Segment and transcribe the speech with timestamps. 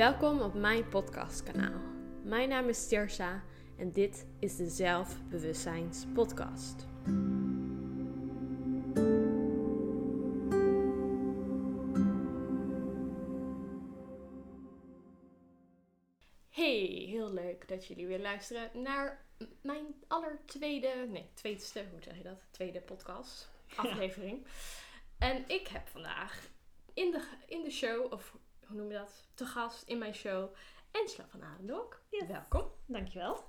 [0.00, 1.80] Welkom op mijn podcastkanaal.
[2.22, 3.42] Mijn naam is Tersha
[3.78, 6.86] en dit is de Zelfbewustzijns Podcast.
[16.48, 19.26] Hey, heel leuk dat jullie weer luisteren naar
[19.62, 22.42] mijn allertweede, nee, tweede, hoe zeg je dat?
[22.50, 24.46] Tweede podcast, aflevering.
[25.18, 26.48] En ik heb vandaag
[26.94, 28.36] in de, in de show, of
[28.70, 30.54] hoe noem je dat, te gast in mijn show,
[30.90, 32.00] Ensla van Adendok.
[32.10, 32.26] Yes.
[32.26, 32.70] Welkom.
[32.86, 33.44] Dankjewel.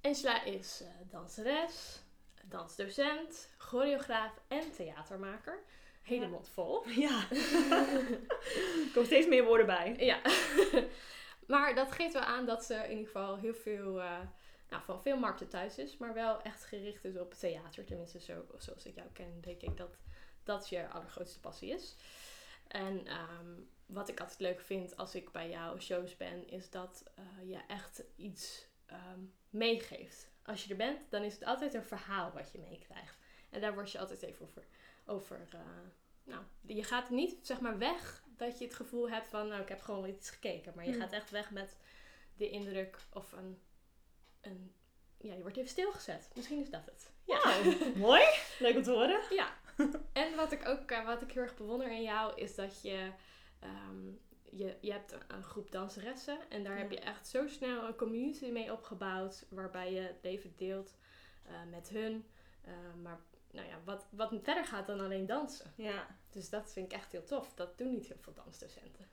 [0.00, 2.00] Ensla is eh, danseres,
[2.44, 5.58] dansdocent, choreograaf en theatermaker.
[6.02, 6.30] Hele Ja.
[6.30, 6.86] mond vol.
[7.06, 7.30] Ja.
[7.30, 9.96] er komen steeds meer woorden bij.
[9.98, 10.20] Ja.
[11.52, 14.20] maar dat geeft wel aan dat ze in ieder geval heel veel, eh,
[14.68, 17.84] nou, van veel markten thuis is, maar wel echt gericht is op theater.
[17.84, 19.98] Tenminste, zo, zoals ik jou ken, denk ik dat
[20.42, 21.96] dat je allergrootste passie is.
[22.68, 23.54] En ehm,
[23.88, 27.60] wat ik altijd leuk vind als ik bij jouw shows ben, is dat eh, je
[27.68, 30.30] echt iets ehm, meegeeft.
[30.42, 33.18] Als je er bent, dan is het altijd een verhaal wat je meekrijgt.
[33.50, 34.64] En daar word je altijd even over.
[35.06, 35.60] over eh,
[36.24, 39.68] nou, je gaat niet zeg maar weg dat je het gevoel hebt van, nou, ik
[39.68, 40.72] heb gewoon iets gekeken.
[40.74, 41.00] Maar je Hmm.
[41.00, 41.76] gaat echt weg met
[42.36, 43.60] de indruk of een,
[44.40, 44.72] een.
[45.20, 46.30] Ja, je wordt even stilgezet.
[46.34, 47.10] Misschien is dat het.
[47.24, 48.22] Wauw, mooi.
[48.58, 49.20] Leuk om te horen.
[49.30, 49.56] Ja.
[50.12, 53.10] En wat ik ook eh, wat ik heel erg bewonder in jou is dat je.
[53.58, 54.06] Ehm,
[54.42, 56.78] je, je hebt een, een groep danseressen en daar Ja.
[56.78, 59.46] heb je echt zo snel een community mee opgebouwd.
[59.48, 60.94] Waarbij je het leven deelt
[61.42, 62.26] eh, met hun.
[62.64, 63.20] Eh, maar
[63.50, 65.72] nou ja, wat, wat verder gaat dan alleen dansen.
[65.76, 66.06] Ja.
[66.30, 67.54] Dus dat vind ik echt heel tof.
[67.54, 69.06] Dat doen niet heel veel dansdocenten.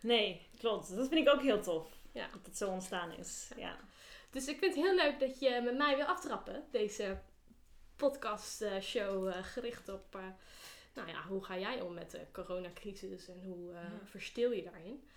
[0.00, 0.96] Nee, klopt.
[0.96, 1.98] Dat vind ik ook heel tof.
[2.12, 2.28] Ja.
[2.32, 3.50] Dat het zo ontstaan is.
[3.56, 3.78] Ja.
[4.30, 6.64] Dus ik vind het heel leuk dat je met mij wil aftrappen.
[6.70, 7.20] Deze
[7.96, 10.18] podcast eh, show eh, gericht op,
[10.98, 13.90] nou ja, hoe ga jij om met de coronacrisis en hoe Ja.
[14.04, 15.08] verstil je daarin?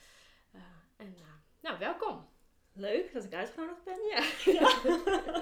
[0.51, 0.61] Eh,
[0.97, 1.23] en eh,
[1.61, 2.29] nou, welkom.
[2.73, 3.99] Leuk dat ik uitgenodigd ben.
[4.09, 4.19] Ja.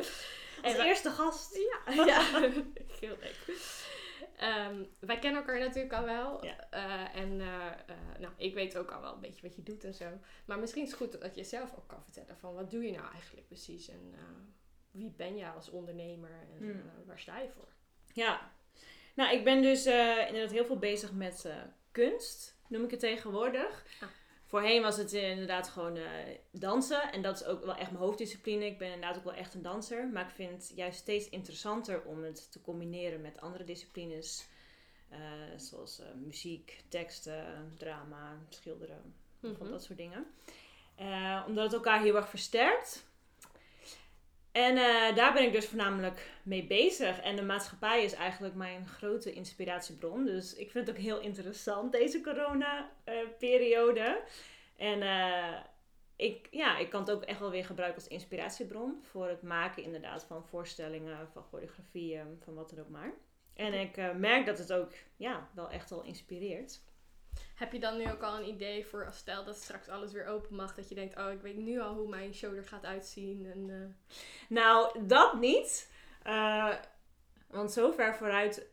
[0.64, 1.56] Als eerste gast.
[1.56, 2.22] Ja, ja.
[3.00, 3.58] heel leuk.
[4.38, 6.46] Ehm, wij kennen elkaar natuurlijk al wel.
[6.46, 6.70] Ja.
[7.14, 7.38] En
[8.20, 10.06] nou, ik weet ook al wel een beetje wat je doet en zo.
[10.46, 12.92] Maar misschien is het goed dat je zelf ook kan vertellen van wat doe je
[12.92, 13.90] nou eigenlijk precies?
[13.90, 14.16] En
[14.92, 16.92] wie ben je als ondernemer en Hmm.
[17.06, 17.68] waar sta je voor?
[18.14, 18.52] Ja.
[19.16, 21.56] Nou, ik ben dus eh, inderdaad heel veel bezig met eh,
[21.92, 23.86] kunst, noem ik het tegenwoordig.
[24.02, 24.10] Ah.
[24.46, 25.98] Voorheen was het eh, inderdaad gewoon
[26.52, 27.12] dansen.
[27.12, 28.66] En dat is ook wel echt mijn hoofddiscipline.
[28.66, 30.08] Ik ben inderdaad ook wel echt een danser.
[30.08, 34.48] Maar ik vind het juist steeds interessanter om het te combineren met andere disciplines.
[35.58, 39.70] zoals muziek, teksten, drama, schilderen, van Mhm.
[39.70, 40.26] dat soort dingen.
[41.48, 43.09] Omdat het elkaar heel erg versterkt.
[44.60, 47.20] En eh, daar ben ik dus voornamelijk mee bezig.
[47.20, 50.26] En de maatschappij is eigenlijk mijn grote inspiratiebron.
[50.26, 54.22] Dus ik vind het ook heel interessant, deze corona-periode.
[54.76, 55.60] en eh,
[56.16, 59.00] ik, ja, ik kan het ook echt wel weer gebruiken als inspiratiebron.
[59.04, 63.14] Voor het maken inderdaad van voorstellingen, van choreografieën, van wat dan ook maar.
[63.54, 66.82] En ik eh, merk dat het ook ja, wel echt al inspireert.
[67.56, 70.26] Heb je dan nu ook al een idee voor als stel dat straks alles weer
[70.26, 72.86] open mag, dat je denkt, oh ik weet nu al hoe mijn show er gaat
[72.86, 74.16] uitzien en eh,
[74.50, 75.92] Nou, dat niet.
[76.24, 76.74] Eh,
[77.48, 78.68] want zo ver vooruit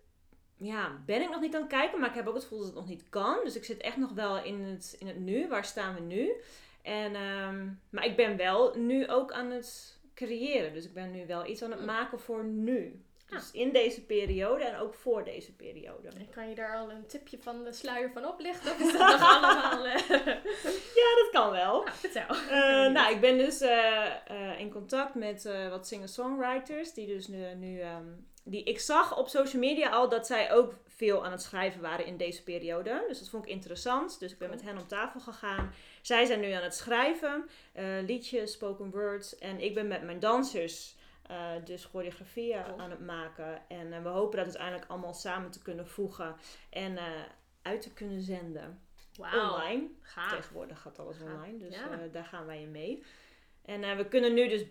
[0.56, 2.00] ja, ben ik nog niet aan het kijken.
[2.00, 3.38] Maar ik heb ook het gevoel dat het nog niet kan.
[3.44, 5.48] Dus ik zit echt nog wel in het, in het nu.
[5.48, 6.32] Waar staan we nu?
[6.82, 10.72] En, ehm, maar ik ben wel nu ook aan het creëren.
[10.72, 11.86] Dus ik ben nu wel iets aan het Mm.
[11.86, 13.04] maken voor nu.
[13.28, 16.08] Dus in deze periode en ook voor deze periode.
[16.08, 18.72] En kan je daar al een tipje van de sluier van oplichten?
[18.72, 19.84] Of is dat nog allemaal...
[19.86, 20.08] eh,
[21.00, 21.82] Ja, dat kan wel.
[21.84, 22.28] nou, vertel.
[22.28, 26.92] Eh, nou, ik ben dus eh, in contact met wat singer-songwriters.
[26.92, 28.06] Die dus nu, nu ehm,
[28.44, 32.06] die ik zag op social media al dat zij ook veel aan het schrijven waren
[32.06, 33.04] in deze periode.
[33.08, 34.20] Dus dat vond ik interessant.
[34.20, 35.72] Dus ik ben met hen om tafel gegaan.
[36.02, 37.48] Zij zijn nu aan het schrijven,
[38.06, 39.38] liedjes, spoken words.
[39.38, 40.95] En ik ben met mijn dansers
[41.28, 42.80] eh, dus choreografieën Cool.
[42.80, 43.68] aan het maken.
[43.68, 46.36] En eh, we hopen dat uiteindelijk allemaal samen te kunnen voegen
[46.70, 47.04] en eh,
[47.62, 48.80] uit te kunnen zenden.
[49.18, 49.88] Online.
[50.00, 50.30] gaaf.
[50.32, 51.28] Tegenwoordig gaat alles Gaaf.
[51.28, 51.96] online, dus Ja.
[52.12, 53.04] daar gaan wij in mee.
[53.64, 54.64] En we kunnen nu dus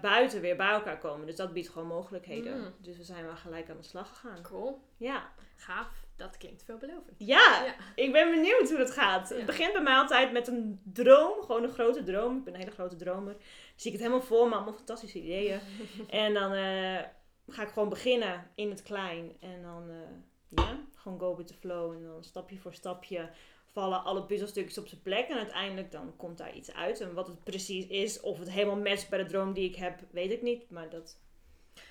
[0.00, 2.58] buiten weer bij elkaar komen, dus dat biedt gewoon mogelijkheden.
[2.58, 2.74] Mm.
[2.78, 4.42] Dus we zijn wel gelijk aan de slag gegaan.
[4.42, 5.30] Cool, Ja.
[5.56, 6.01] gaaf.
[6.16, 7.14] Dat klinkt veelbelovend.
[7.18, 7.74] ja, Ja.
[7.94, 9.28] ik ben benieuwd hoe dat gaat.
[9.28, 9.34] Ja.
[9.36, 12.36] Het begint bij mij altijd met een droom, gewoon een grote droom.
[12.38, 13.36] Ik ben een hele grote dromer.
[13.76, 15.60] Zie ik het helemaal voor me, allemaal fantastische ideeën.
[16.08, 17.00] en dan eh,
[17.48, 19.32] ga ik gewoon beginnen in het klein.
[19.40, 21.92] En dan, eh, ja, gewoon go with the flow.
[21.92, 23.30] En dan stapje voor stapje
[23.66, 25.28] vallen alle puzzelstukjes op zijn plek.
[25.28, 27.00] En uiteindelijk dan komt daar iets uit.
[27.00, 30.00] En wat het precies is, of het helemaal matcht bij de droom die ik heb,
[30.10, 30.70] weet ik niet.
[30.70, 31.18] Maar dat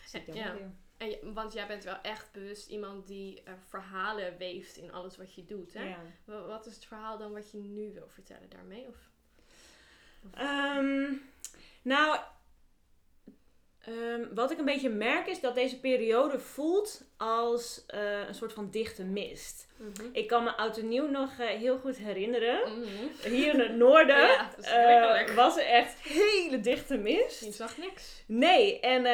[0.06, 0.54] zie ik dan Ja.
[0.54, 0.72] weer.
[1.02, 5.36] En want jij bent wel echt bewust iemand die eh, verhalen weeft in alles wat
[5.36, 5.74] je doet.
[5.74, 5.84] Hè?
[5.84, 6.00] Ja.
[6.48, 8.88] Wat is het verhaal dan wat je nu wil vertellen daarmee?
[8.88, 8.96] Of?
[10.34, 11.14] Ehm,
[11.82, 12.20] nou,
[13.80, 18.54] ehm, wat ik een beetje merk is dat deze periode voelt als eh, een soort
[18.54, 19.68] van dichte mist.
[19.78, 20.10] Mhm.
[20.12, 22.80] Ik kan me oud en nieuw nog eh, heel goed herinneren.
[22.80, 23.30] Mhm.
[23.34, 24.28] Hier in het noorden
[24.62, 27.46] Ja, was er echt hele dichte mist.
[27.46, 28.24] Je zag niks.
[28.26, 29.06] Nee, en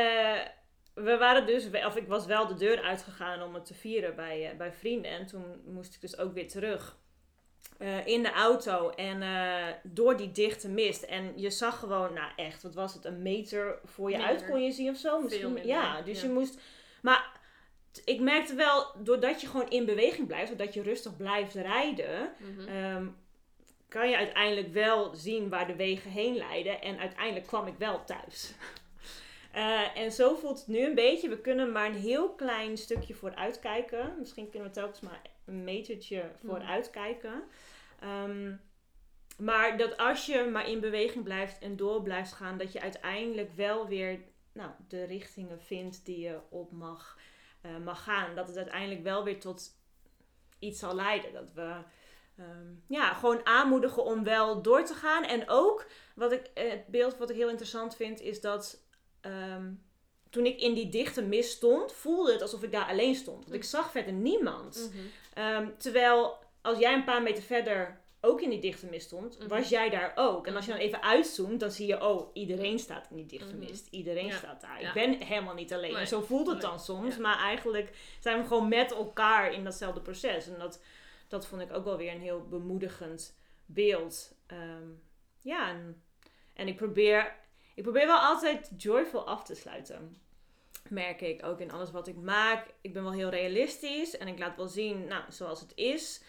[1.03, 4.49] we waren dus, of ik was wel de deur uitgegaan om het te vieren bij,
[4.49, 5.11] eh, bij vrienden.
[5.11, 6.97] En toen moest ik dus ook weer terug
[7.77, 8.89] eh, in de auto.
[8.89, 11.03] En eh, door die dichte mist.
[11.03, 14.63] En je zag gewoon, nou echt, wat was het, een meter voor je uit kon
[14.63, 15.21] je zien of zo?
[15.21, 16.27] Misschien, minder, ja, dus ja.
[16.27, 16.59] je moest.
[17.01, 17.31] Maar
[18.05, 22.33] ik merkte wel, doordat je gewoon in beweging blijft, doordat je rustig blijft rijden.
[22.37, 22.67] Mhm.
[22.67, 23.07] Ehm,
[23.87, 26.81] kan je uiteindelijk wel zien waar de wegen heen leiden.
[26.81, 28.51] En uiteindelijk kwam ik wel thuis.
[29.57, 31.29] Eh, en zo voelt het nu een beetje.
[31.29, 34.15] We kunnen maar een heel klein stukje vooruit kijken.
[34.19, 37.43] Misschien kunnen we telkens maar een metertje vooruit kijken.
[37.99, 38.55] Ehm,
[39.37, 43.55] maar dat als je maar in beweging blijft en door blijft gaan, dat je uiteindelijk
[43.55, 44.19] wel weer
[44.51, 47.17] nou, de richtingen vindt die je op mag,
[47.61, 48.35] eh, mag gaan.
[48.35, 49.71] Dat het uiteindelijk wel weer tot
[50.59, 51.33] iets zal leiden.
[51.33, 51.75] Dat we
[52.37, 55.23] ehm, ja, gewoon aanmoedigen om wel door te gaan.
[55.23, 58.85] En ook, wat ik, eh, het beeld wat ik heel interessant vind, is dat
[59.21, 59.71] ehm,
[60.29, 63.43] toen ik in die dichte mist stond, voelde het alsof ik daar alleen stond.
[63.43, 64.91] Want ik zag verder niemand.
[64.93, 65.03] Mhm.
[65.33, 69.47] Ehm, terwijl als jij een paar meter verder ook in die dichte mist stond, Mhm.
[69.47, 70.47] was jij daar ook.
[70.47, 70.89] En als je dan Mhm.
[70.89, 73.87] even uitzoomt, dan zie je, oh, iedereen staat in die dichte mist.
[73.91, 74.37] Iedereen Ja.
[74.37, 74.81] staat daar.
[74.81, 74.87] Ja.
[74.87, 75.91] Ik ben helemaal niet alleen.
[75.91, 76.01] Nee.
[76.01, 77.15] En zo voelt het dan soms.
[77.15, 77.21] Ja.
[77.21, 80.47] Maar eigenlijk zijn we gewoon met elkaar in datzelfde proces.
[80.47, 80.83] En dat,
[81.27, 84.35] dat vond ik ook wel weer een heel bemoedigend beeld.
[84.47, 84.87] Ehm,
[85.39, 86.01] ja, en,
[86.53, 87.35] en ik probeer,
[87.77, 90.15] ik probeer wel altijd joyful af te sluiten.
[90.89, 92.73] Merk ik ook in alles wat ik maak.
[92.81, 96.21] Ik ben wel heel realistisch en ik laat wel zien, nou, zoals het is.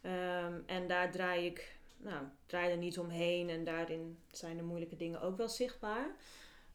[0.00, 3.48] Ehm, en daar draai ik, nou, draai er niet omheen.
[3.48, 6.16] En daarin zijn de moeilijke dingen ook wel zichtbaar.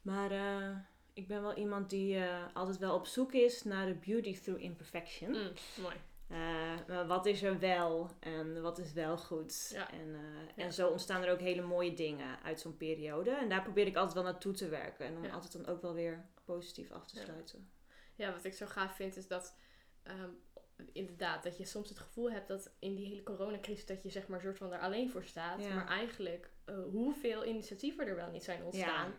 [0.02, 0.76] Maar eh,
[1.12, 4.62] ik ben wel iemand die eh, altijd wel op zoek is naar de beauty through
[4.62, 5.30] imperfection.
[5.30, 5.52] Mm,
[5.82, 5.96] mooi.
[6.88, 9.70] Maar wat is er wel en wat is wel goed.
[9.72, 9.90] Ja.
[9.90, 10.62] En, eh, Ja.
[10.64, 13.30] en zo ontstaan er ook hele mooie dingen uit zo'n periode.
[13.30, 15.06] En daar probeer ik altijd wel naartoe te werken.
[15.06, 15.32] En om Ja.
[15.32, 17.70] altijd dan ook wel weer positief af te sluiten.
[18.14, 19.56] Ja, wat ik zo gaaf vind is dat
[20.02, 20.30] ehm,
[20.92, 24.26] inderdaad, dat je soms het gevoel hebt dat in die hele coronacrisis dat je zeg
[24.28, 25.68] maar soort van er alleen voor staat.
[25.68, 29.12] Maar eigenlijk eh, hoeveel initiatieven er wel niet zijn ontstaan.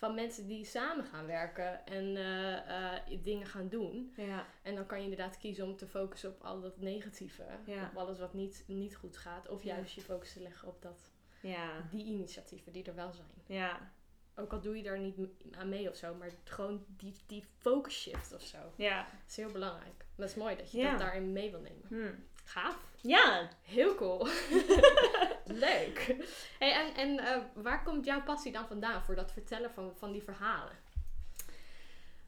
[0.00, 4.12] Van mensen die samen gaan werken en eh, eh, dingen gaan doen.
[4.16, 7.44] Ja, En dan kan je inderdaad kiezen om te focussen op al dat negatieve.
[7.64, 7.84] Ja.
[7.92, 9.48] Op alles wat niet, niet goed gaat.
[9.48, 9.74] Of Ja.
[9.74, 11.10] juist je focus te leggen op dat,
[11.40, 13.58] ja, die initiatieven die er wel zijn.
[13.60, 13.90] ja,
[14.36, 15.16] Ook al doe je daar niet
[15.58, 16.14] aan mee of zo.
[16.14, 18.58] Maar gewoon die, die focus shift of zo.
[18.76, 18.96] ja.
[19.02, 20.04] Dat is heel belangrijk.
[20.16, 21.86] Dat is mooi dat je dat daarin mee wil nemen.
[21.88, 22.14] Hm.
[22.44, 22.78] Gaaf.
[23.02, 24.26] Ja, Heel cool.
[25.50, 26.16] Leuk.
[26.58, 30.12] Hey, en en eh, waar komt jouw passie dan vandaan voor dat vertellen van, van
[30.12, 30.76] die verhalen?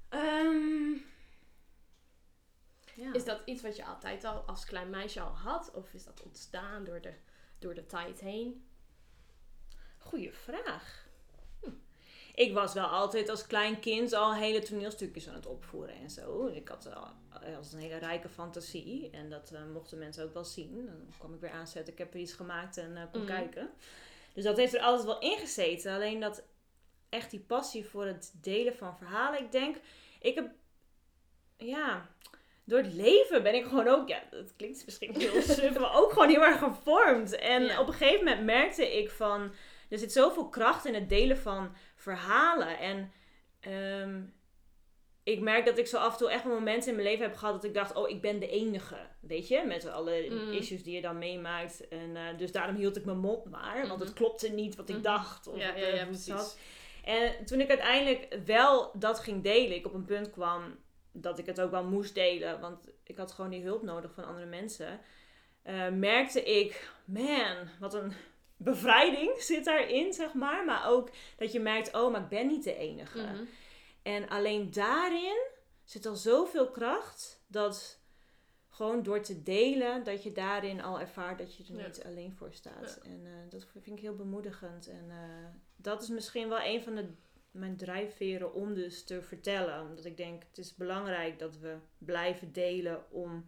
[0.08, 0.92] Ehm,
[2.94, 3.12] ja.
[3.12, 5.70] Is dat iets wat je altijd al als klein meisje al had?
[5.74, 7.14] Of is dat ontstaan door de,
[7.58, 8.66] door de tijd heen?
[9.98, 11.01] Goeie vraag.
[12.34, 16.46] Ik was wel altijd als klein kind al hele toneelstukjes aan het opvoeren en zo.
[16.46, 17.06] Ik had al
[17.56, 19.10] als een hele rijke fantasie.
[19.10, 20.86] En dat eh, mochten mensen ook wel zien.
[20.86, 23.30] Dan kwam ik weer aanzetten, ik heb er iets gemaakt en eh, kon Mhm.
[23.32, 23.70] kijken.
[24.34, 25.92] Dus dat heeft er altijd wel in gezeten.
[25.94, 26.42] Alleen dat
[27.08, 29.40] echt die passie voor het delen van verhalen.
[29.40, 29.76] Ik denk,
[30.20, 30.50] ik heb,
[31.56, 32.08] ja,
[32.64, 36.12] door het leven ben ik gewoon ook, ja, dat klinkt misschien heel suf, maar ook
[36.12, 37.36] gewoon heel erg gevormd.
[37.36, 37.80] En Ja.
[37.80, 39.52] op een gegeven moment merkte ik van,
[39.88, 42.78] er zit zoveel kracht in het delen van verhalen.
[42.78, 43.12] En
[43.60, 44.20] ehm,
[45.22, 47.36] ik merk dat ik zo af en toe echt wel momenten in mijn leven heb
[47.36, 48.96] gehad dat ik dacht, oh, ik ben de enige.
[49.20, 50.52] Weet je, met alle Mm.
[50.52, 51.88] issues die je dan meemaakt.
[51.88, 54.18] En eh, dus daarom hield ik mijn mond maar, want het Mhm.
[54.18, 55.04] klopte niet wat ik Mhm.
[55.04, 55.46] dacht.
[55.46, 55.72] Of Ja,
[56.04, 56.24] precies.
[56.24, 56.58] zat.
[57.04, 60.78] En toen ik uiteindelijk wel dat ging delen, ik op een punt kwam
[61.12, 64.24] dat ik het ook wel moest delen, want ik had gewoon die hulp nodig van
[64.24, 65.00] andere mensen,
[65.62, 68.12] eh, merkte ik, man, wat een
[68.64, 70.64] bevrijding zit daarin, zeg maar.
[70.64, 73.18] Maar ook dat je merkt, oh, maar ik ben niet de enige.
[73.22, 73.44] Mhm.
[74.02, 75.46] En alleen daarin
[75.84, 78.00] zit al zoveel kracht dat
[78.68, 81.86] gewoon door te delen, dat je daarin al ervaart dat je er Ja.
[81.86, 82.98] niet alleen voor staat.
[83.04, 84.88] En eh, dat vind ik heel bemoedigend.
[84.88, 87.06] En eh, dat is misschien wel een van de,
[87.50, 89.80] mijn drijfveren om dus te vertellen.
[89.88, 93.46] Omdat ik denk, het is belangrijk dat we blijven delen om,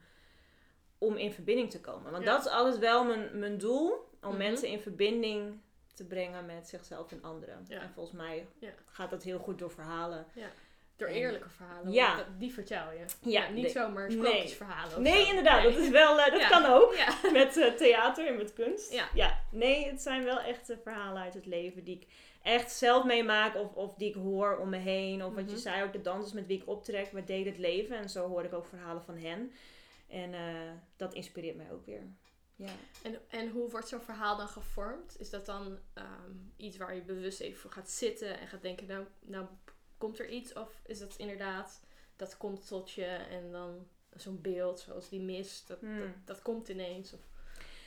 [0.99, 2.13] om in verbinding te komen.
[2.13, 2.31] Want Ja.
[2.33, 3.93] dat is altijd wel mijn, mijn doel,
[4.25, 4.39] om Mhm.
[4.39, 5.61] mensen in verbinding
[5.95, 7.65] te brengen met zichzelf en anderen.
[7.69, 7.81] Ja.
[7.81, 8.71] En volgens mij Ja.
[8.87, 10.27] gaat dat heel goed door verhalen.
[10.35, 10.47] Ja.
[10.97, 11.93] Door eerlijke verhalen.
[11.93, 12.17] Ja.
[12.17, 13.31] dat- Die vertel je.
[13.31, 13.71] Ja, niet nee.
[13.73, 14.17] zomaar Nee.
[14.19, 15.03] sprookjesverhalen.
[15.03, 15.29] Nee, zo.
[15.29, 15.73] inderdaad, Nee.
[15.73, 16.95] dat is wel, eh, dat kan ook.
[17.33, 18.93] Met eh, theater en met kunst.
[19.15, 19.39] Ja.
[19.51, 22.07] Nee, het zijn wel echte verhalen uit het leven die ik
[22.43, 25.25] echt zelf meemaak of, of die ik hoor om me heen.
[25.25, 25.61] Of wat je Mhm.
[25.61, 27.97] zei, ook de dansers met wie ik optrek, we delen het leven.
[27.97, 29.53] En zo hoor ik ook verhalen van hen.
[30.09, 30.41] En eh,
[30.97, 32.03] dat inspireert mij ook weer.
[32.57, 32.73] Ja.
[33.03, 35.17] En, en hoe wordt zo'n verhaal dan gevormd?
[35.21, 38.87] Is dat dan ehm, iets waar je bewust even voor gaat zitten en gaat denken,
[38.87, 39.47] nou, nou
[39.99, 40.53] komt er iets?
[40.53, 41.81] Of is dat inderdaad,
[42.17, 45.99] dat komt tot je en dan zo'n beeld zoals die mist, dat, Hmm.
[46.01, 47.13] dat, dat komt ineens?
[47.13, 47.21] Of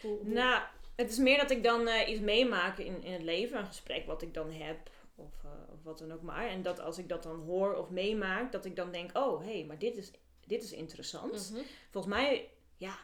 [0.01, 0.63] hoe, hoe- Nou,
[0.95, 4.05] het is meer dat ik dan eh, iets meemaak in, in het leven, een gesprek
[4.05, 6.47] wat ik dan heb, of, eh, of wat dan ook maar.
[6.47, 9.51] En dat als ik dat dan hoor of meemaak, dat ik dan denk, oh hé,
[9.53, 10.11] hey, maar dit is,
[10.45, 11.51] dit is interessant.
[11.51, 11.61] Mhm.
[11.89, 12.97] Volgens mij, ja,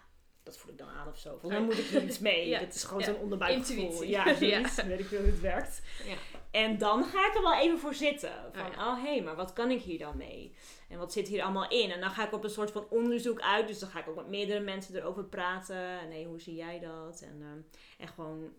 [0.44, 1.40] dat voel ik dan aan of zo.
[1.42, 1.64] Mij Ja.
[1.64, 2.48] moet ik hier iets mee.
[2.54, 2.60] Ja.
[2.60, 3.06] Het is gewoon Ja.
[3.06, 3.84] zo'n onderbuikgevoel.
[3.84, 4.10] Intuïtie.
[4.10, 4.36] Ja, Ja.
[4.36, 4.84] zoiets.
[4.84, 5.82] Weet ik veel hoe het werkt.
[6.06, 6.16] Ja.
[6.52, 8.32] En dan ga ik er wel even voor zitten.
[8.54, 8.88] Van, Oh, ja.
[8.92, 10.56] oh hé, hey, maar wat kan ik hier dan mee?
[10.90, 11.92] En wat zit hier allemaal in?
[11.92, 13.68] En dan ga ik op een soort van onderzoek uit.
[13.68, 16.00] Dus dan ga ik ook met meerdere mensen erover praten.
[16.00, 17.22] En hey, hoe zie jij dat?
[17.22, 17.60] En, ehm,
[17.98, 18.50] en gewoon...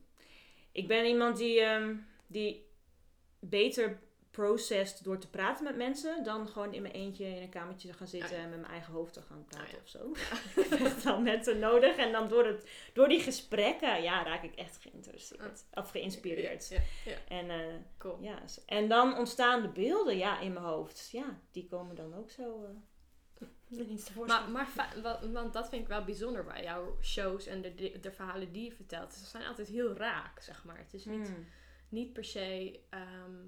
[0.72, 1.94] Ik ben iemand die, ehm,
[2.26, 2.66] die
[3.38, 3.98] beter
[4.34, 6.24] processed door te praten met mensen...
[6.24, 8.30] dan gewoon in mijn eentje in een kamertje te gaan zitten...
[8.30, 8.42] Oh, ja.
[8.42, 9.78] en met mijn eigen hoofd te gaan praten Oh, ja.
[9.82, 10.10] of zo.
[10.60, 11.96] ik heb echt wel mensen nodig.
[11.96, 15.64] En dan door, het, door die gesprekken, ja, raak ik echt geïnteresseerd.
[15.74, 16.68] Of geïnspireerd.
[16.68, 18.18] Ja, ja, En, eh, cool.
[18.20, 21.08] ja, en dan ontstaan de beelden ja, in mijn hoofd.
[21.12, 22.70] Ja, die komen dan ook zo eh
[24.04, 24.52] tevoorschijn.
[24.52, 24.68] Maar,
[25.02, 28.52] maar want dat vind ik wel bijzonder bij jouw shows en de, de, de verhalen
[28.52, 29.12] die je vertelt.
[29.12, 30.78] Ze zijn altijd heel raak, zeg maar.
[30.78, 31.46] Het is niet, Hmm.
[31.88, 33.42] niet per se ehm,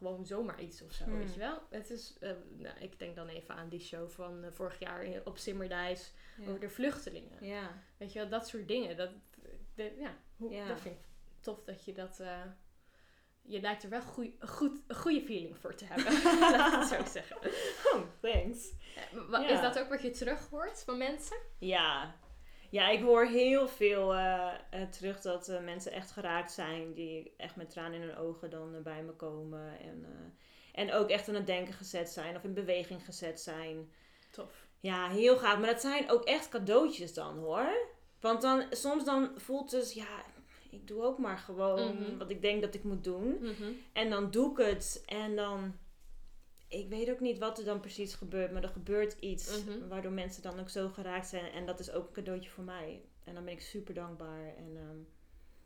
[0.00, 1.18] gewoon zomaar iets of zo, Hmm.
[1.18, 1.62] weet je wel.
[1.70, 5.06] Het is, eh, nou, ik denk dan even aan die show van eh, vorig jaar
[5.24, 6.46] op Simmerdijs Ja.
[6.48, 7.46] over de vluchtelingen.
[7.46, 7.70] Ja.
[7.96, 8.96] Weet je wel, dat soort dingen.
[8.96, 9.10] Dat,
[9.74, 10.66] de- ja, hoe, Ja.
[10.66, 11.04] dat vind ik
[11.40, 12.20] tof dat je dat...
[12.20, 12.42] eh,
[13.42, 16.12] je lijkt er wel goeie, goed, een goede feeling voor te hebben.
[16.56, 17.36] Laat ik het zo zeggen.
[17.94, 18.72] Oh, thanks.
[19.50, 21.36] Is dat ook wat je terug hoort van mensen?
[21.58, 22.14] Ja.
[22.70, 26.92] Ja, ik hoor heel veel eh, eh, terug dat eh, mensen echt geraakt zijn.
[26.92, 29.80] Die echt met tranen in hun ogen dan bij me komen.
[29.80, 30.06] En,
[30.72, 33.92] en ook echt aan het denken gezet zijn of in beweging gezet zijn.
[34.30, 34.66] Tof.
[34.80, 35.58] Ja, heel gaaf.
[35.58, 37.68] Maar dat zijn ook echt cadeautjes dan hoor.
[38.20, 40.24] Want dan, soms dan voelt het, ja,
[40.70, 42.18] ik doe ook maar gewoon Mhm.
[42.18, 43.38] wat ik denk dat ik moet doen.
[43.40, 43.72] Mhm.
[43.92, 45.74] En dan doe ik het en dan,
[46.70, 49.88] ik weet ook niet wat er dan precies gebeurt, maar er gebeurt iets Mhm.
[49.88, 51.52] waardoor mensen dan ook zo geraakt zijn.
[51.52, 53.04] En dat is ook een cadeautje voor mij.
[53.24, 54.56] En dan ben ik super dankbaar.
[54.56, 54.98] En ehm,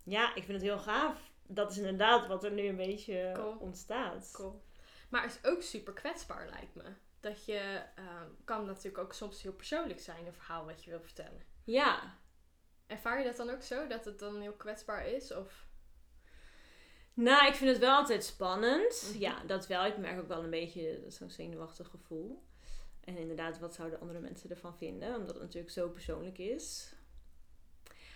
[0.02, 1.32] ja, ik vind het heel gaaf.
[1.46, 3.56] Dat is inderdaad wat er nu een beetje Cool.
[3.56, 4.30] ontstaat.
[4.32, 4.62] Cool.
[5.11, 6.82] Maar het is ook super kwetsbaar, lijkt me.
[7.20, 11.00] Dat je ehm, kan natuurlijk ook soms heel persoonlijk zijn, een verhaal wat je wil
[11.00, 11.42] vertellen.
[11.64, 12.18] Ja,
[12.87, 15.32] Ervaar je dat dan ook zo, dat het dan heel kwetsbaar is?
[15.32, 15.66] Of...
[17.14, 19.09] Nou, ik vind het wel altijd spannend.
[19.11, 19.18] Mhm.
[19.21, 19.85] Ja, dat wel.
[19.85, 22.42] Ik merk ook wel een beetje zo'n zenuwachtig gevoel.
[23.04, 25.14] En inderdaad, wat zouden andere mensen ervan vinden?
[25.16, 26.94] Omdat het natuurlijk zo persoonlijk is.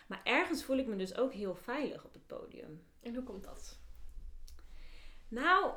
[0.07, 2.85] Maar ergens voel ik me dus ook heel veilig op het podium.
[3.00, 3.78] En hoe komt dat?
[5.28, 5.75] Nou,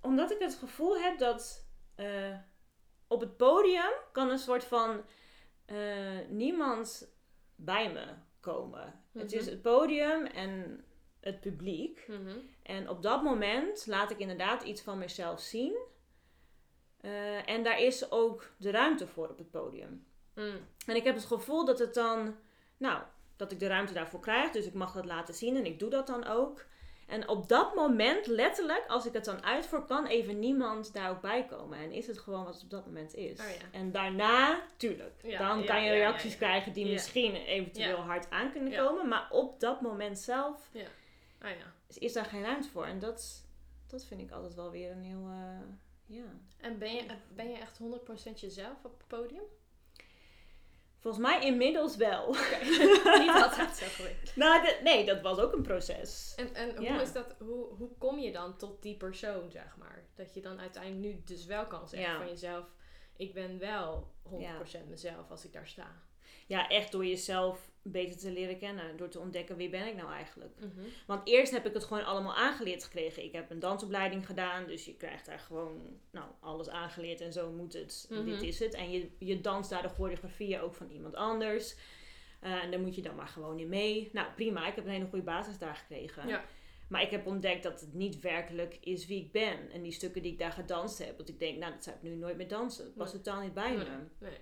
[0.00, 2.36] omdat ik het gevoel heb dat eh,
[3.06, 5.04] op het podium kan een soort van
[5.64, 7.08] eh, niemand
[7.56, 8.06] bij me
[8.40, 9.02] komen.
[9.12, 9.50] Het is Mhm.
[9.50, 10.84] het podium en
[11.20, 12.04] het publiek.
[12.08, 12.36] Mhm.
[12.62, 15.76] En op dat moment laat ik inderdaad iets van mezelf zien.
[17.00, 20.06] Eh, en daar is ook de ruimte voor op het podium.
[20.34, 20.66] Mm.
[20.86, 22.36] En ik heb het gevoel dat het dan,
[22.76, 23.02] nou,
[23.36, 24.50] dat ik de ruimte daarvoor krijg.
[24.50, 26.66] Dus ik mag dat laten zien en ik doe dat dan ook.
[27.06, 31.20] En op dat moment, letterlijk, als ik het dan uitvoer, kan even niemand daar ook
[31.20, 31.78] bij komen.
[31.78, 33.40] En is het gewoon wat het op dat moment is.
[33.40, 33.78] Oh ja.
[33.78, 38.52] En daarna, tuurlijk, Ja, dan ja, kan je reacties krijgen die misschien eventueel hard aan
[38.52, 39.08] kunnen komen.
[39.08, 40.70] Maar op dat moment zelf
[41.40, 41.74] Ah ja.
[41.88, 42.86] is, is daar geen ruimte voor.
[42.86, 43.44] En dat,
[43.86, 45.60] dat vind ik altijd wel weer een heel, eh,
[46.06, 46.24] ja...
[46.60, 47.04] En ben je,
[47.34, 47.78] ben je echt
[48.34, 49.42] 100% jezelf op het podium?
[51.00, 52.28] Volgens mij inmiddels wel.
[53.24, 54.36] Niet altijd zo geweest.
[54.36, 56.32] nou, de- nee, dat was ook een proces.
[56.36, 60.04] En, en hoe, is dat, hoe, hoe kom je dan tot die persoon, zeg maar?
[60.14, 62.18] Dat je dan uiteindelijk nu dus wel kan zeggen Ja.
[62.18, 62.66] van jezelf...
[63.16, 66.02] Ik ben wel 100% mezelf als ik daar sta.
[66.46, 68.96] Ja, echt door jezelf beter te leren kennen.
[68.96, 70.54] Door te ontdekken wie ben ik nou eigenlijk.
[70.58, 70.86] Mhm.
[71.06, 73.24] Want eerst heb ik het gewoon allemaal aangeleerd gekregen.
[73.24, 74.66] Ik heb een dansopleiding gedaan.
[74.66, 77.20] Dus je krijgt daar gewoon nou, alles aangeleerd.
[77.20, 78.06] En zo moet het.
[78.10, 78.24] Mhm.
[78.24, 78.74] Dit is het.
[78.74, 81.76] En je, je danst daar de choreografieën ook van iemand anders.
[82.40, 84.10] Eh, en daar moet je dan maar gewoon in mee.
[84.12, 86.28] Nou prima, ik heb een hele goede basis daar gekregen.
[86.28, 86.44] Ja.
[86.88, 89.70] Maar ik heb ontdekt dat het niet werkelijk is wie ik ben.
[89.70, 91.18] En die stukken die ik daar gedanst heb.
[91.18, 92.94] Dat ik denk, nou dat zou ik nu nooit meer dansen.
[92.94, 93.22] Past Nee.
[93.22, 93.84] totaal niet bij me.
[94.18, 94.38] Nee.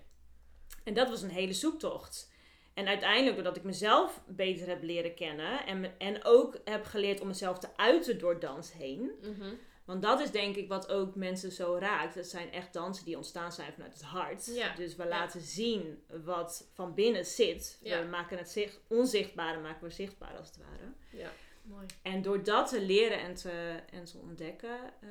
[0.85, 2.31] En dat was een hele zoektocht.
[2.76, 7.21] En uiteindelijk, doordat ik mezelf beter heb leren kennen en, me- en ook heb geleerd
[7.21, 9.54] om mezelf te uiten door dans heen, Mhm.
[9.85, 12.14] Want dat is denk ik wat ook mensen zo raakt.
[12.14, 14.47] Het zijn echt dansen die ontstaan zijn vanuit het hart.
[14.54, 14.75] Ja.
[14.75, 15.09] Dus we Ja.
[15.09, 17.78] laten zien wat van binnen zit.
[17.83, 18.02] Ja.
[18.02, 20.92] We maken het zicht, onzichtbare maken we zichtbaar als het ware.
[21.23, 21.30] Ja,
[21.62, 21.87] mooi.
[22.02, 25.09] En door dat te leren en te, en te ontdekken, eh,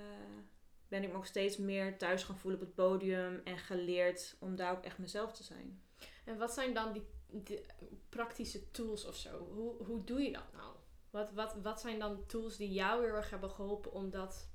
[0.88, 3.42] ben ik nog steeds meer thuis gaan voelen op het podium.
[3.44, 5.82] En geleerd om daar ook echt mezelf te zijn.
[6.26, 7.66] En wat zijn dan die, die
[8.10, 9.48] praktische tools of zo?
[9.54, 10.74] Hoe, hoe doe je dat nou?
[11.10, 14.50] Wat, wat, wat zijn dan tools die jou heel erg hebben geholpen om dat...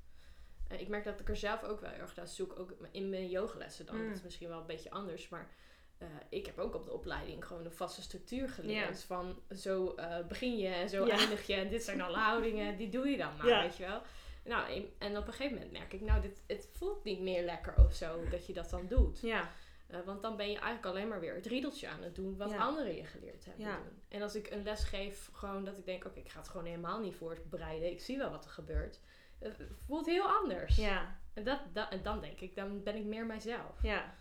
[0.69, 2.59] eh, ik merk dat ik er zelf ook wel heel erg naar zoek.
[2.59, 3.97] Ook in mijn yogalessen dan.
[4.01, 4.09] Mm.
[4.09, 5.29] Dat is misschien wel een beetje anders.
[5.29, 5.51] Maar
[5.99, 9.03] eh, ik heb ook op de opleiding gewoon een vaste structuur geleerd.
[9.03, 11.17] Van zo eh, begin je en zo Ja.
[11.19, 11.55] eindig je.
[11.55, 12.77] En dit zijn alle houdingen.
[12.79, 13.61] Die doe je dan maar, Ja.
[13.63, 14.03] weet je wel.
[14.45, 16.01] Nou, en- en op een gegeven moment merk ik...
[16.01, 18.29] Nou, dit, het voelt niet meer lekker of zo.
[18.29, 19.21] Dat je dat dan doet.
[19.21, 19.51] Ja,
[19.91, 22.51] Eh, want dan ben je eigenlijk alleen maar weer het riedeltje aan het doen wat
[22.51, 22.57] Ja.
[22.59, 23.77] anderen je geleerd hebben Ja.
[23.77, 24.03] doen.
[24.09, 26.67] En als ik een les geef, gewoon dat ik denk, oké, ik ga het gewoon
[26.67, 27.91] helemaal niet voorbereiden.
[27.91, 29.01] Ik zie wel wat er gebeurt.
[29.39, 29.57] Het
[29.87, 30.77] voelt heel anders.
[30.77, 33.83] ja, En, dat, dat, en dan denk ik, dan ben ik meer mijzelf.
[33.83, 34.19] ja.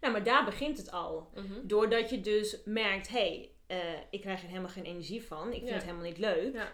[0.00, 1.30] Nou, maar daar begint het al.
[1.34, 1.66] Mhm.
[1.66, 5.46] Doordat je dus merkt, hé, hey, eh, ik krijg er helemaal geen energie van.
[5.48, 5.74] Ik vind Ja.
[5.74, 6.54] het helemaal niet leuk.
[6.54, 6.72] Ja.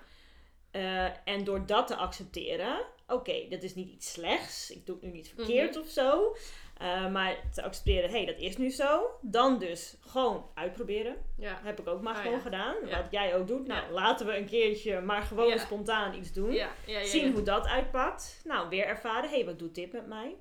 [0.70, 4.70] Eh, en door dat te accepteren, oké, dat is niet iets slechts.
[4.70, 5.80] Ik doe het nu niet verkeerd Mhm.
[5.84, 6.36] of zo.
[6.78, 9.10] Eh, maar te accepteren, hé, hey, dat is nu zo.
[9.22, 11.16] Dan dus gewoon uitproberen.
[11.36, 11.60] Ja.
[11.62, 12.42] heb ik ook maar Ah, gewoon ja.
[12.42, 12.74] gedaan.
[12.86, 13.02] Ja.
[13.02, 13.66] Wat jij ook doet.
[13.66, 16.58] Nou, laten we een keertje maar gewoon spontaan iets doen.
[17.02, 18.40] Zien hoe dat uitpakt.
[18.44, 19.28] Nou, weer ervaren.
[19.30, 20.34] Hé, hey, wat doet dit met mij?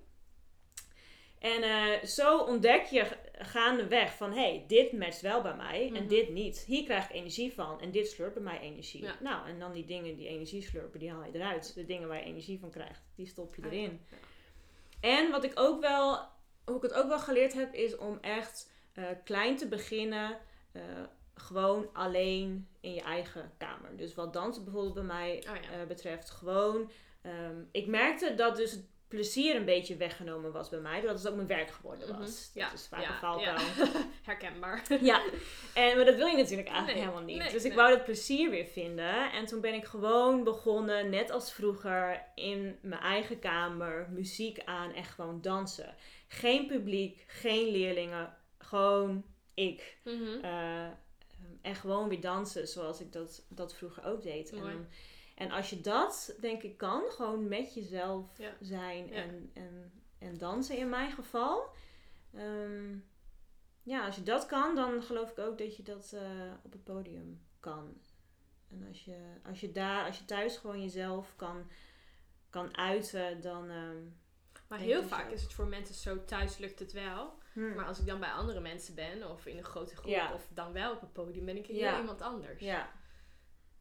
[1.40, 3.06] En eh, zo ontdek je
[3.38, 4.32] gaandeweg van...
[4.32, 6.08] Hé, hey, dit matcht wel bij mij en Mhm.
[6.08, 6.64] dit niet.
[6.68, 9.06] Hier krijg ik energie van en dit slurpt bij mij energie.
[9.20, 11.74] Nou, en dan die dingen die energie slurpen, die haal je eruit.
[11.76, 14.02] De dingen waar je energie van krijgt, die stop je erin.
[15.06, 16.20] En wat ik ook wel,
[16.66, 20.38] hoe ik het ook wel geleerd heb, is om echt eh, klein te beginnen.
[20.72, 20.82] eh,
[21.36, 23.98] gewoon alleen in je eigen kamer.
[23.98, 25.72] Dus wat dansen bijvoorbeeld bij mij Oh ja.
[25.72, 26.92] eh, betreft, gewoon.
[27.22, 31.28] ehm, ik merkte dat dus het plezier een beetje weggenomen was bij mij, doordat het
[31.30, 32.20] ook mijn werk geworden Mhm.
[32.20, 32.52] was.
[32.54, 33.60] Ja, Dat is vaak ja, een valkuil.
[33.60, 33.92] ja.
[34.24, 34.84] Herkenbaar.
[35.02, 35.22] Ja,
[35.74, 37.38] en, maar dat wil je natuurlijk eigenlijk Nee, helemaal niet.
[37.38, 39.32] nee, dus ik wou dat plezier weer vinden.
[39.32, 44.94] En toen ben ik gewoon begonnen, net als vroeger, in mijn eigen kamer, muziek aan
[44.94, 45.96] en gewoon dansen.
[46.28, 49.98] Geen publiek, geen leerlingen, gewoon ik.
[50.04, 50.40] Mhm.
[50.42, 50.86] Eh,
[51.62, 54.52] en gewoon weer dansen zoals ik dat, dat vroeger ook deed.
[54.52, 54.90] En,
[55.36, 58.52] en als je dat, denk ik, kan, gewoon met jezelf Ja.
[58.62, 59.14] zijn Ja.
[59.14, 61.64] en, en, en dansen in mijn geval.
[62.34, 62.98] Ehm,
[63.84, 66.84] ja, als je dat kan, dan geloof ik ook dat je dat eh, op het
[66.84, 67.98] podium kan.
[68.72, 71.70] En als je, als je daar, als je thuis gewoon jezelf kan,
[72.50, 73.70] kan uiten, dan.
[73.70, 73.98] ehm,
[74.68, 77.34] Maar heel vaak is het voor mensen zo, thuis lukt het wel.
[77.54, 80.34] hmm, Maar als ik dan bij andere mensen ben, of in een grote groep, Ja.
[80.34, 82.60] of dan wel op het podium, ben ik heel iemand anders.
[82.62, 82.92] ja.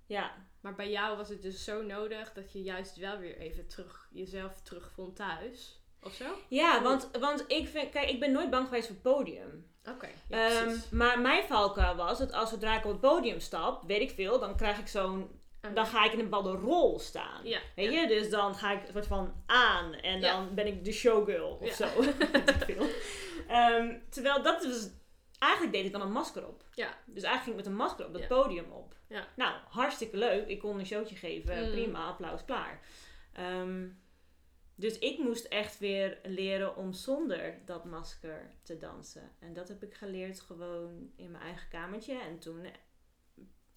[0.06, 3.66] Ja, Maar bij jou was het dus zo nodig dat je juist wel weer even
[3.68, 5.82] terug, jezelf terugvond thuis.
[6.02, 6.24] Of zo?
[6.48, 9.72] ja want, want ik vind, kijk, ik ben nooit bang geweest voor het podium.
[9.88, 13.82] Oké, ja, Ehm, maar mijn valkuil was dat als zodra ik op het podium stap,
[13.86, 15.42] weet ik veel, dan krijg ik zo'n.
[15.74, 17.40] Dan ga ik in een bepaalde rol staan.
[17.44, 18.00] ja, Weet ja.
[18.00, 20.32] je, dus dan ga ik een soort van aan en Ja.
[20.32, 21.74] dan ben ik de showgirl of Ja.
[21.74, 22.02] zo.
[23.48, 24.88] Ehm, terwijl dat was.
[25.38, 26.64] Eigenlijk deed ik dan een masker op.
[26.74, 26.88] Ja.
[27.06, 28.26] Dus eigenlijk ging ik met een masker op dat Ja.
[28.28, 28.94] podium op.
[29.14, 29.29] Ja.
[29.37, 30.48] Nou, hartstikke leuk.
[30.48, 31.64] Ik kon een showtje geven.
[31.64, 31.70] Mm.
[31.70, 32.81] Prima, applaus, klaar.
[33.33, 33.88] Ehm,
[34.74, 39.31] dus ik moest echt weer leren om zonder dat masker te dansen.
[39.38, 42.18] En dat heb ik geleerd gewoon in mijn eigen kamertje.
[42.18, 42.72] En toen, eh,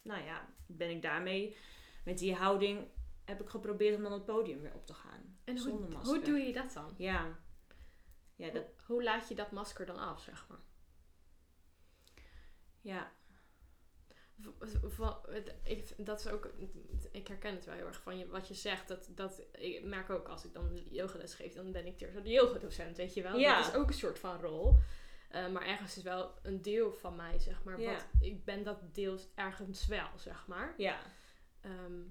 [0.01, 1.57] nou ja, ben ik daarmee,
[2.05, 2.87] met die houding,
[3.25, 5.39] heb ik geprobeerd om dan het podium weer op te gaan.
[5.43, 6.15] En zonder hoe, masker.
[6.15, 6.93] hoe doe je dat dan?
[6.97, 7.39] Ja.
[8.35, 10.59] Ja, dat, Hoe, hoe laat je dat masker dan af, zeg maar?
[12.81, 13.11] ja.
[14.41, 16.49] V- v- het- ik, dat is ook,
[17.11, 18.87] ik herken het wel heel erg van je, wat je zegt.
[18.87, 22.97] Dat, dat, ik merk ook als ik dan yogales geef, dan ben ik de yogadocent,
[22.97, 23.37] weet je wel.
[23.37, 23.57] Ja.
[23.57, 24.77] Dat is ook een soort van rol.
[25.29, 27.79] Eh, maar ergens is wel een deel van mij, zeg maar.
[27.81, 27.93] Ja.
[27.93, 30.73] Wat, ik ben dat deel ergens wel, zeg maar.
[30.77, 30.99] Ja.
[31.61, 32.01] Ehm,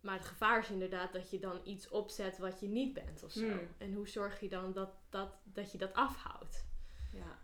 [0.00, 3.32] maar het gevaar is inderdaad dat je dan iets opzet wat je niet bent of
[3.32, 3.48] zo.
[3.48, 3.68] Hmm.
[3.78, 6.66] En hoe zorg je dan dat, dat, dat je dat afhoudt?
[7.12, 7.38] Ja.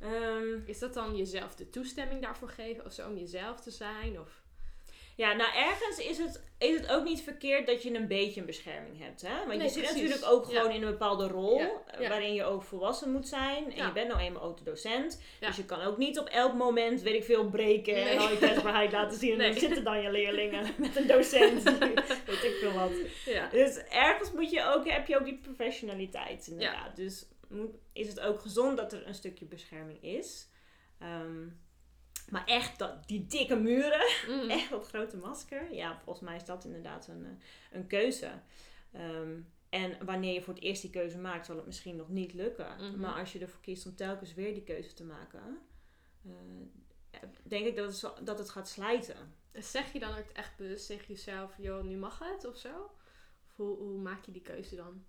[0.00, 4.20] Ehm, Is dat dan jezelf de toestemming daarvoor geven of zo om jezelf te zijn?
[4.20, 4.42] Of...
[5.16, 8.46] Ja, nou ergens is het, is het ook niet verkeerd dat je een beetje een
[8.46, 9.20] bescherming hebt.
[9.22, 9.36] Hè?
[9.36, 10.02] Want Nee, je zit precies.
[10.02, 10.56] natuurlijk ook Ja.
[10.60, 12.08] gewoon in een bepaalde rol Ja, eh, ja.
[12.08, 13.72] waarin je ook volwassen moet zijn.
[13.72, 15.20] En je bent nou eenmaal ook de docent.
[15.40, 18.04] Dus je kan ook niet op elk moment, weet ik veel, breken Nee.
[18.04, 19.32] en al je kwetsbaarheid laten zien.
[19.32, 19.50] En Nee.
[19.50, 21.62] dan zitten dan je leerlingen met een docent.
[21.62, 22.92] weet ik veel wat.
[23.24, 23.48] Ja.
[23.48, 26.96] Dus ergens moet je ook, heb je ook die professionaliteit inderdaad.
[26.96, 30.48] Dus moet, is het ook gezond dat er een stukje bescherming is.
[30.98, 31.46] Ehm,
[32.28, 34.50] maar echt dat, die dikke muren, Mm.
[34.50, 35.74] echt dat grote masker.
[35.74, 37.30] Ja, volgens mij is dat inderdaad een, eh,
[37.78, 38.30] een keuze.
[38.92, 42.32] Ehm, en wanneer je voor het eerst die keuze maakt, zal het misschien nog niet
[42.34, 42.76] lukken.
[42.76, 43.00] Mhm.
[43.00, 45.58] Maar als je ervoor kiest om telkens weer die keuze te maken,
[46.24, 49.34] eh, denk ik dat het, dat het gaat slijten.
[49.52, 52.90] Zeg je dan ook echt bewust tegen jezelf, joh, nu mag het of zo?
[53.46, 55.04] Of hoe, hoe maak je die keuze dan?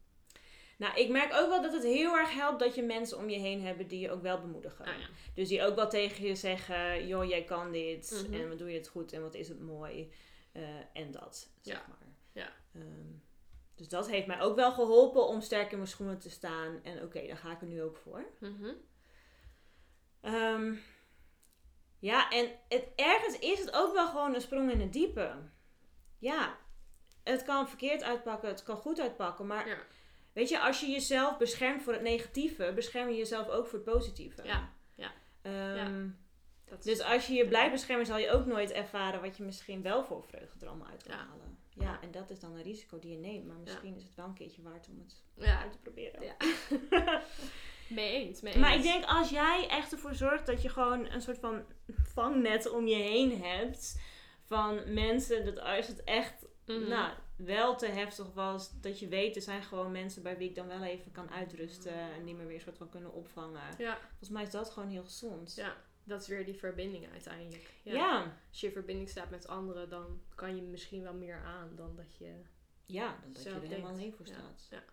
[0.79, 3.37] Nou, ik merk ook wel dat het heel erg helpt dat je mensen om je
[3.39, 4.85] heen hebben die je ook wel bemoedigen.
[4.85, 5.07] Ah, ja.
[5.33, 8.23] Dus die ook wel tegen je zeggen, joh, jij kan dit.
[8.27, 8.33] Mhm.
[8.41, 10.11] En wat doe je het goed en wat is het mooi.
[10.51, 10.63] eh,
[10.93, 11.85] en dat, zeg Ja.
[11.87, 12.07] maar.
[12.31, 12.51] Ja.
[12.81, 13.11] Ehm,
[13.75, 16.79] dus dat heeft mij ook wel geholpen om sterk in mijn schoenen te staan.
[16.83, 18.25] En oké, daar ga ik er nu ook voor.
[18.39, 18.71] Mhm.
[20.21, 20.73] Ehm,
[21.99, 25.35] ja, en het, ergens is het ook wel gewoon een sprong in het diepe.
[26.17, 26.57] Ja,
[27.23, 29.47] het kan verkeerd uitpakken, het kan goed uitpakken.
[29.47, 29.77] Maar Ja.
[30.39, 33.93] Weet je, als je jezelf beschermt voor het negatieve, bescherm je jezelf ook voor het
[33.93, 34.43] positieve.
[34.43, 35.11] Ja, ja.
[35.41, 36.07] Ehm,
[36.83, 40.03] Dus als je je blijft beschermen, zal je ook nooit ervaren wat je misschien wel
[40.03, 41.25] voor vreugde er allemaal uit kan Ja.
[41.25, 41.57] halen.
[41.73, 43.47] Ja, en dat is dan een risico die je neemt.
[43.47, 46.23] Maar misschien is het wel een keertje waard om het uit te proberen.
[46.23, 46.35] Ja.
[47.99, 48.41] mee eens.
[48.41, 51.65] Mee Maar ik denk als jij echt ervoor zorgt dat je gewoon een soort van
[52.13, 53.99] vangnet om je heen hebt.
[54.45, 56.45] Van mensen, dat als het echt
[56.77, 56.87] Mhm.
[56.89, 60.55] nou, wel te heftig was, dat je weet, er zijn gewoon mensen bij wie ik
[60.55, 63.61] dan wel even kan uitrusten en die me weer een soort van kunnen opvangen.
[63.77, 65.55] Ja, Volgens mij is dat gewoon heel gezond.
[65.55, 67.69] ja, dat is weer die verbinding uiteindelijk.
[67.83, 67.93] Ja.
[67.93, 68.37] ja.
[68.49, 71.95] Als je in verbinding staat met anderen, dan kan je misschien wel meer aan dan
[71.95, 72.33] dat je
[72.85, 74.33] Ja, dan dat je er helemaal alleen voor Ja.
[74.55, 74.83] staat.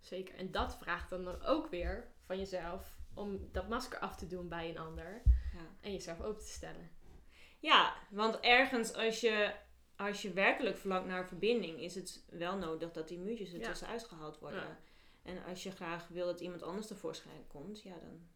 [0.00, 0.34] zeker.
[0.34, 4.68] En dat vraagt dan ook weer van jezelf om dat masker af te doen bij
[4.68, 5.66] een ander Ja.
[5.80, 6.90] en jezelf open te stellen.
[7.58, 9.52] Ja, want ergens als je,
[9.98, 14.04] als je werkelijk verlangt naar verbinding, is het wel nodig dat die muurtjes er tussenuit
[14.04, 14.60] gehaald worden.
[14.60, 14.78] Ja.
[15.22, 18.28] En als je graag wil dat iemand anders tevoorschijn komt, ja, dan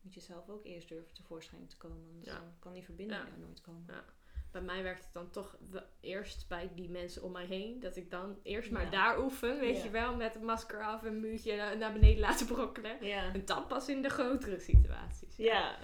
[0.00, 2.20] moet je zelf ook eerst durven tevoorschijn te komen.
[2.22, 2.32] Ja.
[2.32, 3.26] dan kan die verbinding Ja.
[3.26, 3.84] er nooit komen.
[3.86, 4.04] Ja.
[4.50, 5.56] Bij mij werkt het dan toch
[6.00, 7.80] eerst bij die mensen om mij heen.
[7.80, 10.16] Dat ik dan eerst maar daar oefen, weet je wel.
[10.16, 13.00] Met het masker af en een muurtje naar, beneden laten brokkelen.
[13.00, 15.36] En dan pas in de grotere situaties.
[15.36, 15.78] Ja.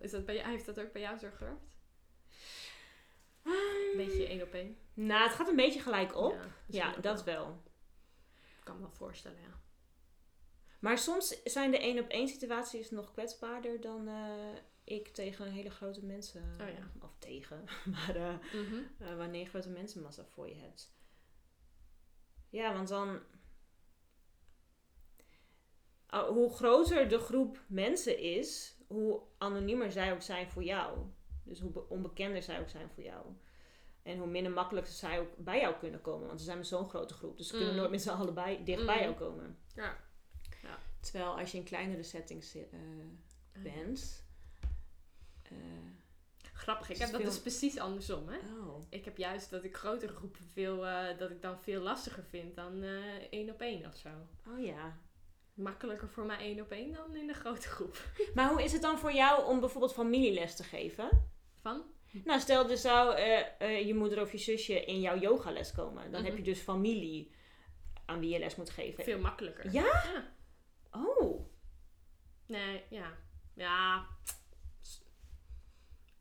[0.00, 1.76] Is dat bij, heeft dat ook bij jou zo gewerkt?
[3.98, 4.76] Ehm, Beetje één op één?
[4.94, 6.36] Nou, het gaat een beetje gelijk op.
[6.66, 7.44] Ja, dat wel.
[7.46, 7.62] wel.
[8.58, 9.60] Ik kan me wel voorstellen, ja.
[10.80, 14.48] Maar soms zijn de één op één situaties nog kwetsbaarder dan eh,
[14.84, 16.42] ik tegen een hele grote mensen.
[16.60, 16.90] Oh ja.
[17.00, 18.74] Of tegen, maar eh, Mhm.
[18.98, 20.94] eh, wanneer je grote mensenmassa voor je hebt.
[22.50, 23.20] Ja, want dan.
[26.28, 30.98] Hoe groter de groep mensen is, hoe anoniemer zij ook zijn voor jou.
[31.44, 33.26] Dus hoe be- onbekender zij ook zijn voor jou.
[34.02, 36.26] En hoe minder makkelijk zij ook bij jou kunnen komen.
[36.26, 37.36] Want ze zijn met zo'n grote groep.
[37.36, 37.78] Dus ze kunnen Mm.
[37.78, 39.02] nooit met z'n allen bij, dicht bij Mm.
[39.02, 39.58] jou komen.
[39.74, 39.96] Ja.
[41.00, 42.62] Terwijl als je in kleinere settings eh,
[43.62, 44.24] bent.
[45.42, 45.56] eh,
[46.52, 48.38] Grappig, ik heb is dat dus precies andersom, hè.
[48.38, 48.82] oh.
[48.88, 52.54] Ik heb juist dat ik grotere groepen veel, eh, dat ik dan veel lastiger vind
[52.54, 54.08] dan eh, één op één of zo.
[54.48, 54.98] oh ja.
[55.54, 58.02] Makkelijker voor mij één op één dan in de grote groep.
[58.34, 61.30] Maar hoe is het dan voor jou om bijvoorbeeld familieles te geven?
[61.60, 61.82] Van?
[62.24, 66.02] Nou, stel er zou eh, eh, je moeder of je zusje in jouw yogales komen.
[66.10, 66.24] Dan Mhm.
[66.30, 67.34] heb je dus familie
[68.06, 69.04] aan wie je les moet geven.
[69.04, 69.72] Veel makkelijker.
[69.72, 69.82] Ja?
[69.82, 70.32] ja.
[70.90, 71.48] Oh.
[72.46, 73.12] Nee, ja.
[73.54, 74.06] Ja.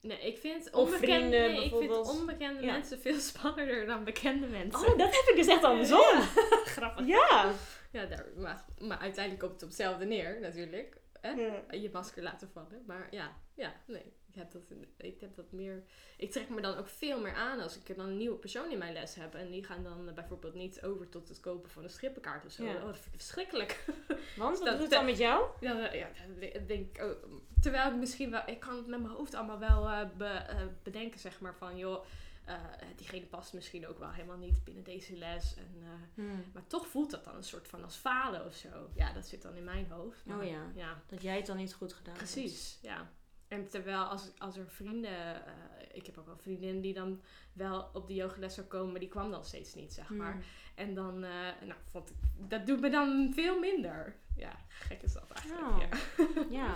[0.02, 2.72] Nee, ik vind onbekende, nee, ik vind onbekende Ja.
[2.72, 4.80] mensen veel spannender dan bekende mensen.
[4.92, 6.22] Oh, dat heb ik dus echt andersom.
[6.76, 7.06] Grappig.
[7.08, 7.54] Ja.
[7.92, 10.98] Ja, daar, maar, maar uiteindelijk komt het op hetzelfde neer, natuurlijk.
[11.22, 11.32] Hè?
[11.76, 12.84] Je masker laten vallen.
[12.88, 14.14] Maar ja, ja, nee.
[14.34, 14.62] Ik heb, dat,
[14.98, 15.84] ik heb dat meer...
[16.18, 18.78] Ik trek me dan ook veel meer aan als ik dan een nieuwe persoon in
[18.78, 19.36] mijn les heb.
[19.36, 22.64] En die gaan dan bijvoorbeeld niet over tot het kopen van een strippenkaart of zo.
[22.64, 22.76] Ja.
[22.76, 23.86] Oh, dat vind ik verschrikkelijk.
[24.38, 25.46] Want wat Dat- doet het dan met jou?
[25.60, 26.10] Ja, eh, ja
[26.56, 27.28] dat denk ik ook.
[27.62, 30.62] Terwijl ik misschien wel, ik kan het met mijn hoofd allemaal wel eh, be- eh,
[30.84, 32.06] bedenken, zeg maar, van joh,
[32.46, 32.56] eh,
[32.96, 35.56] diegene past misschien ook wel helemaal niet binnen deze les.
[35.58, 35.76] En,
[36.16, 38.90] eh, maar toch voelt dat dan een soort van als falen of zo.
[38.94, 40.26] Ja, dat zit dan in mijn hoofd.
[40.26, 40.72] Maar, Oh ja.
[40.76, 42.32] Ja, Dat jij het dan niet goed gedaan hebt.
[42.32, 42.80] precies.
[42.82, 43.12] Ja.
[43.52, 45.54] En terwijl als, als er vrienden, eh,
[45.94, 47.22] ik heb ook wel vriendin die dan
[47.54, 50.32] wel op de yogales zou komen, maar die kwam dan steeds niet, zeg maar.
[50.32, 50.42] Hmm.
[50.76, 52.16] En dan, eh, nou, vond ik,
[52.50, 54.16] dat doet me dan veel minder.
[54.36, 55.72] Ja, gek is dat eigenlijk.
[55.72, 55.80] Oh.
[55.80, 56.28] Ja.
[56.60, 56.76] Ja.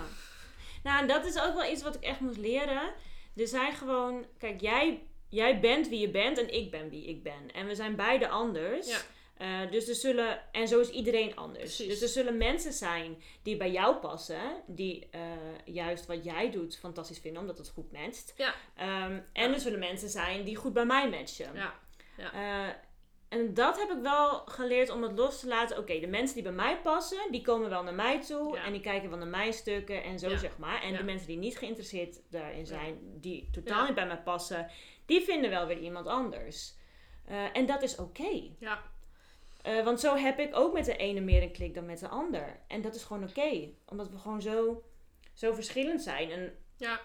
[0.82, 2.92] Nou, en dat is ook wel iets wat ik echt moest leren.
[3.36, 4.24] Er zijn gewoon...
[4.38, 7.52] Kijk, jij, jij bent wie je bent en ik ben wie ik ben.
[7.52, 8.88] En we zijn beide anders.
[8.88, 8.98] Ja.
[9.36, 10.52] Eh, dus er zullen...
[10.52, 11.58] En zo is iedereen anders.
[11.76, 11.86] Precies.
[11.88, 14.62] Dus er zullen mensen zijn die bij jou passen.
[14.66, 15.20] Die eh,
[15.64, 18.34] juist wat jij doet fantastisch vinden, omdat het goed matcht.
[18.36, 18.54] Ja.
[18.76, 19.52] Ehm, en Ja.
[19.54, 21.50] er zullen mensen zijn die goed bij mij matchen.
[21.54, 21.74] Ja.
[22.32, 22.72] Eh,
[23.28, 25.78] en dat heb ik wel geleerd om het los te laten.
[25.78, 28.58] Oké, de mensen die bij mij passen, die komen wel naar mij toe.
[28.58, 30.82] En die kijken wel naar mijn stukken en zo zeg maar.
[30.82, 34.70] En de mensen die niet geïnteresseerd daarin zijn, die totaal niet bij mij passen,
[35.06, 36.74] die vinden wel weer iemand anders.
[37.52, 38.42] En dat is oké.
[38.58, 38.94] Ja.
[39.66, 42.08] Eh, want zo heb ik ook met de ene meer een klik dan met de
[42.08, 42.60] ander.
[42.68, 43.68] En dat is gewoon oké.
[43.86, 44.82] omdat we gewoon zo,
[45.32, 46.30] zo verschillend zijn.
[46.30, 47.00] En Ja,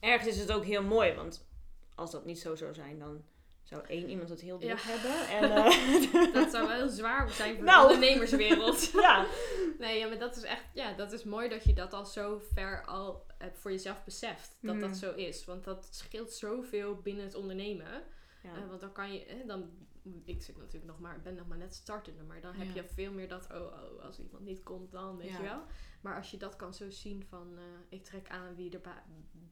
[0.00, 1.12] ergens is het ook heel mooi.
[1.14, 1.48] Want
[1.94, 3.24] als dat niet zo zou zijn, dan
[3.62, 4.90] zou één iemand het heel druk Ja.
[4.90, 5.14] hebben.
[5.38, 7.88] En, eh, dat zou wel heel zwaar zijn voor Nou.
[7.88, 8.90] de ondernemerswereld.
[9.06, 9.26] ja,
[9.78, 12.40] Nee, ja, maar dat is echt, ja, dat is mooi dat je dat al zo
[12.54, 14.56] ver al hebt voor jezelf beseft.
[14.60, 15.44] Dat dat zo is.
[15.44, 18.02] Want dat scheelt zoveel binnen het ondernemen.
[18.42, 18.54] ja.
[18.54, 19.70] Eh, want dan kan je, eh, dan,
[20.24, 22.74] ik zit natuurlijk nog maar, ben nog maar net startende, maar dan heb Ja.
[22.74, 25.36] je veel meer dat, oh, oh, als iemand niet komt dan, weet Ja.
[25.36, 25.62] je wel.
[26.00, 28.80] Maar als je dat kan zo zien van, eh, ik trek aan wie er,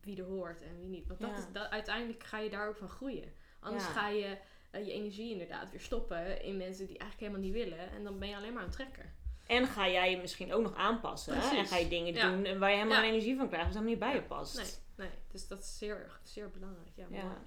[0.00, 1.06] wie er hoort en wie niet.
[1.06, 1.36] Want dat Ja.
[1.36, 3.32] is, dat, uiteindelijk ga je daar ook van groeien.
[3.60, 4.38] Anders ga je
[4.70, 7.90] eh, je energie inderdaad weer stoppen in mensen die eigenlijk helemaal niet willen.
[7.90, 9.12] En dan ben je alleen maar een trekker.
[9.46, 11.34] En ga jij je misschien ook nog aanpassen.
[11.36, 11.56] Hè?
[11.56, 13.66] En ga je dingen doen waar je helemaal energie van krijgt.
[13.66, 14.56] Wat helemaal niet bij je past.
[14.56, 15.18] Nee, nee.
[15.32, 16.90] Dus dat is zeer, zeer belangrijk.
[16.94, 17.38] Ja.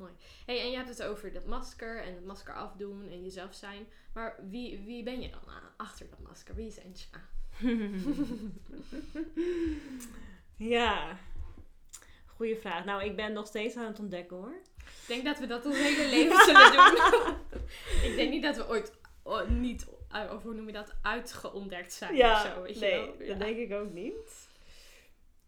[0.00, 0.12] Mooi.
[0.46, 3.86] Hey, en je hebt het over dat masker en het masker afdoen en jezelf zijn.
[4.12, 5.40] Maar wie, wie ben je dan
[5.76, 6.54] achter dat masker?
[6.54, 7.28] Wie is Angela?
[10.76, 11.18] ja.
[12.26, 12.84] Goeie vraag.
[12.84, 14.60] Nou, ik ben nog steeds aan het ontdekken hoor.
[14.76, 17.36] Ik denk dat we dat ons hele leven zullen doen.
[18.10, 18.92] ik denk niet dat we ooit
[19.48, 22.62] niet, uh, of hoe noem je dat, uitgeontdekt zijn Ja, of zo.
[22.62, 23.14] Weet nee, je wel?
[23.18, 23.26] Ja.
[23.26, 24.48] dat denk ik ook niet.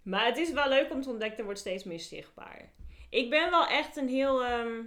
[0.03, 2.73] Maar het is wel leuk om te ontdekken, er wordt steeds meer zichtbaar.
[3.13, 4.83] Ik ben wel echt een heel ehm,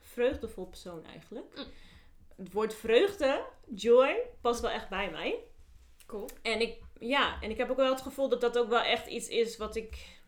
[0.00, 1.56] vreugdevol persoon eigenlijk.
[1.56, 1.64] Mm.
[2.36, 5.44] Het woord vreugde, joy, past wel echt bij mij.
[6.06, 6.28] Cool.
[6.42, 9.06] En ik, ja, en ik heb ook wel het gevoel dat dat ook wel echt
[9.06, 10.20] iets is wat ik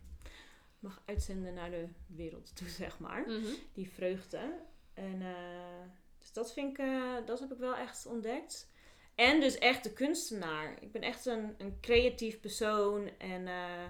[0.78, 3.20] mag uitzenden naar de wereld toe, zeg maar.
[3.20, 3.52] Mhm.
[3.72, 4.60] Die vreugde.
[4.94, 5.86] En eh,
[6.18, 8.70] dus dat vind ik, eh, dat heb ik wel echt ontdekt.
[9.14, 10.82] En dus echt de kunstenaar.
[10.82, 13.18] Ik ben echt een, een creatief persoon.
[13.18, 13.84] En eh,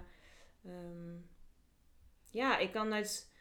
[0.65, 1.17] ehm,
[2.31, 3.37] ja, ik kan uit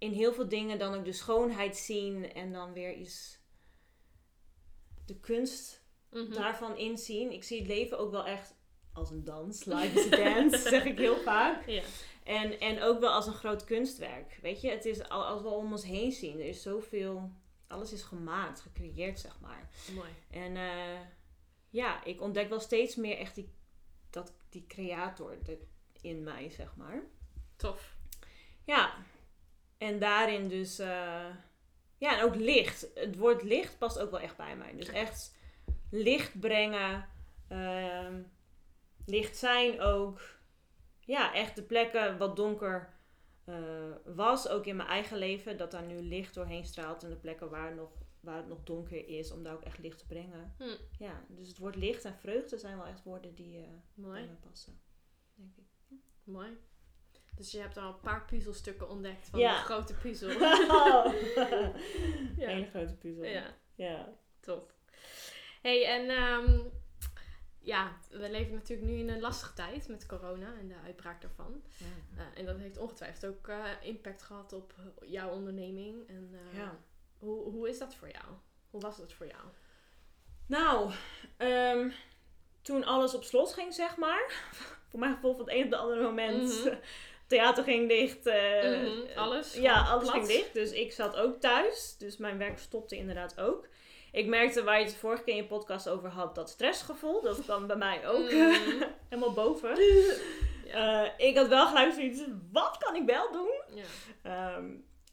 [0.00, 2.32] in heel veel dingen dan ook de schoonheid zien.
[2.32, 3.38] En dan weer iets
[5.06, 5.78] de kunst
[6.10, 6.32] Mhm.
[6.32, 7.32] daarvan inzien.
[7.32, 8.54] Ik zie het leven ook wel echt
[8.92, 9.64] als een dans.
[9.64, 11.66] Life is a dance, zeg ik heel vaak.
[11.66, 11.82] Ja.
[12.24, 14.38] En, en ook wel als een groot kunstwerk.
[14.42, 17.30] Weet je, het is al, als we om ons heen zien, er is zoveel.
[17.66, 19.70] Alles is gemaakt, gecreëerd, zeg maar.
[19.94, 20.10] Mooi.
[20.30, 21.00] En eh,
[21.68, 23.52] ja, ik ontdek wel steeds meer echt die,
[24.10, 25.38] dat, die creator
[26.00, 27.02] in mij, zeg maar.
[27.56, 27.96] Tof.
[28.64, 28.94] Ja,
[29.80, 30.78] en daarin dus.
[30.78, 31.26] eh,
[31.98, 32.86] ja, en ook licht.
[32.94, 34.76] Het woord licht past ook wel echt bij mij.
[34.76, 35.36] Dus echt
[35.90, 37.08] licht brengen.
[37.48, 38.22] ehm,
[39.06, 40.20] licht zijn ook.
[40.98, 42.94] Ja, echt de plekken wat donker
[43.44, 43.54] eh,
[44.04, 47.02] was, ook in mijn eigen leven, dat daar nu licht doorheen straalt.
[47.02, 47.90] En de plekken waar, nog,
[48.20, 50.54] waar het nog donker is, om daar ook echt licht te brengen.
[50.58, 50.76] Hm.
[50.98, 54.22] Ja, dus het woord licht en vreugde zijn wel echt woorden die bij Mooi.
[54.22, 54.80] me passen.
[55.34, 55.64] Denk ik.
[56.24, 56.58] Mooi.
[57.36, 59.52] Dus je hebt al een paar puzzelstukken ontdekt van Ja.
[59.58, 60.28] de grote puzzel.
[62.36, 62.46] Ja.
[62.46, 63.24] Hele grote puzzel.
[63.24, 63.54] ja.
[63.74, 64.08] ja.
[64.40, 64.72] Top.
[65.62, 66.60] hey, en ehm,
[67.58, 71.62] ja, we leven natuurlijk nu in een lastige tijd met corona en de uitbraak daarvan.
[71.76, 71.86] Ja.
[72.16, 76.08] Eh, en dat heeft ongetwijfeld ook eh, impact gehad op jouw onderneming.
[76.08, 76.78] En eh, Ja.
[77.18, 78.24] hoe, hoe is dat voor jou?
[78.70, 79.42] Hoe was dat voor jou?
[80.46, 80.92] Nou,
[81.36, 81.90] ehm,
[82.62, 84.32] toen alles op slot ging, zeg maar.
[84.90, 86.64] Voor mijn gevoel van het een op de andere moment.
[86.64, 86.74] Mhm.
[87.30, 88.26] Theater ging dicht.
[88.26, 90.14] eh, Mhm, eh, alles Ja, alles plat.
[90.14, 90.54] ging dicht.
[90.54, 91.94] Dus ik zat ook thuis.
[91.98, 93.68] Dus mijn werk stopte inderdaad ook.
[94.12, 97.22] Ik merkte waar je het vorige keer in je podcast over had, dat stressgevoel.
[97.22, 98.52] Dat kwam bij mij ook Mhm.
[99.08, 99.76] helemaal boven.
[100.64, 101.04] Ja.
[101.16, 103.50] Eh, ik had wel gelijk zoiets, wat kan ik wel doen?
[103.74, 103.82] Ja.
[104.22, 104.64] Ehm,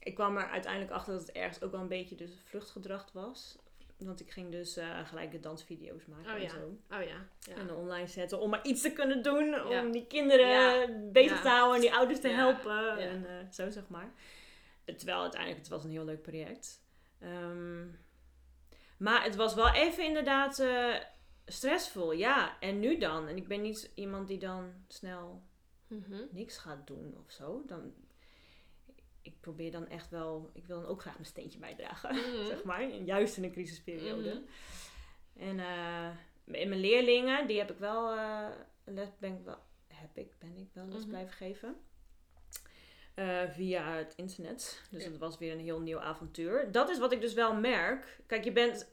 [0.02, 3.56] ik kwam er uiteindelijk achter dat het ergens ook wel een beetje dus vluchtgedrag was.
[3.98, 6.78] Want ik ging dus eh, gelijk de dansvideo's maken Oh en zo.
[6.96, 7.26] Oh ja.
[7.40, 7.54] ja.
[7.56, 9.66] En online zetten om maar iets te kunnen doen.
[9.66, 12.98] Om die kinderen bezig te houden en die ouders te helpen.
[12.98, 14.12] En eh, zo zeg maar.
[14.84, 16.82] Terwijl uiteindelijk het was een heel leuk project.
[17.18, 17.86] Ehm,
[18.98, 20.94] maar het was wel even inderdaad eh,
[21.46, 22.12] stressvol.
[22.12, 23.28] Ja, en nu dan?
[23.28, 25.42] En ik ben niet iemand die dan snel
[25.86, 26.22] Mhm.
[26.30, 27.62] niks gaat doen of zo.
[27.66, 27.92] Dan,
[29.28, 30.50] ik probeer dan echt wel...
[30.52, 32.14] Ik wil dan ook graag mijn steentje bijdragen.
[32.16, 32.46] Mhm.
[32.46, 32.80] zeg maar.
[32.80, 34.28] En Juist in een crisisperiode.
[34.34, 35.42] Mhm.
[35.48, 36.08] En eh,
[36.60, 38.48] in mijn leerlingen, die heb ik wel eh,
[38.84, 41.08] les, ben ik wel, heb ik, ben ik wel les Mhm.
[41.08, 41.76] blijven geven.
[43.14, 44.82] Eh, via het internet.
[44.90, 45.10] Dus Ja.
[45.10, 46.72] dat was weer een heel nieuw avontuur.
[46.72, 48.20] Dat is wat ik dus wel merk.
[48.26, 48.92] Kijk, je bent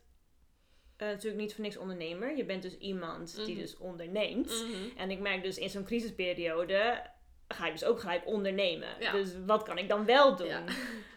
[0.98, 2.38] natuurlijk niet voor niks ondernemer.
[2.38, 4.66] Je bent dus iemand die dus onderneemt.
[4.98, 7.04] En ik merk dus in zo'n crisisperiode
[7.48, 8.90] ga ik dus ook gelijk ondernemen.
[9.00, 9.12] Ja.
[9.12, 10.48] Dus wat kan ik dan wel doen?
[10.48, 10.64] Ja.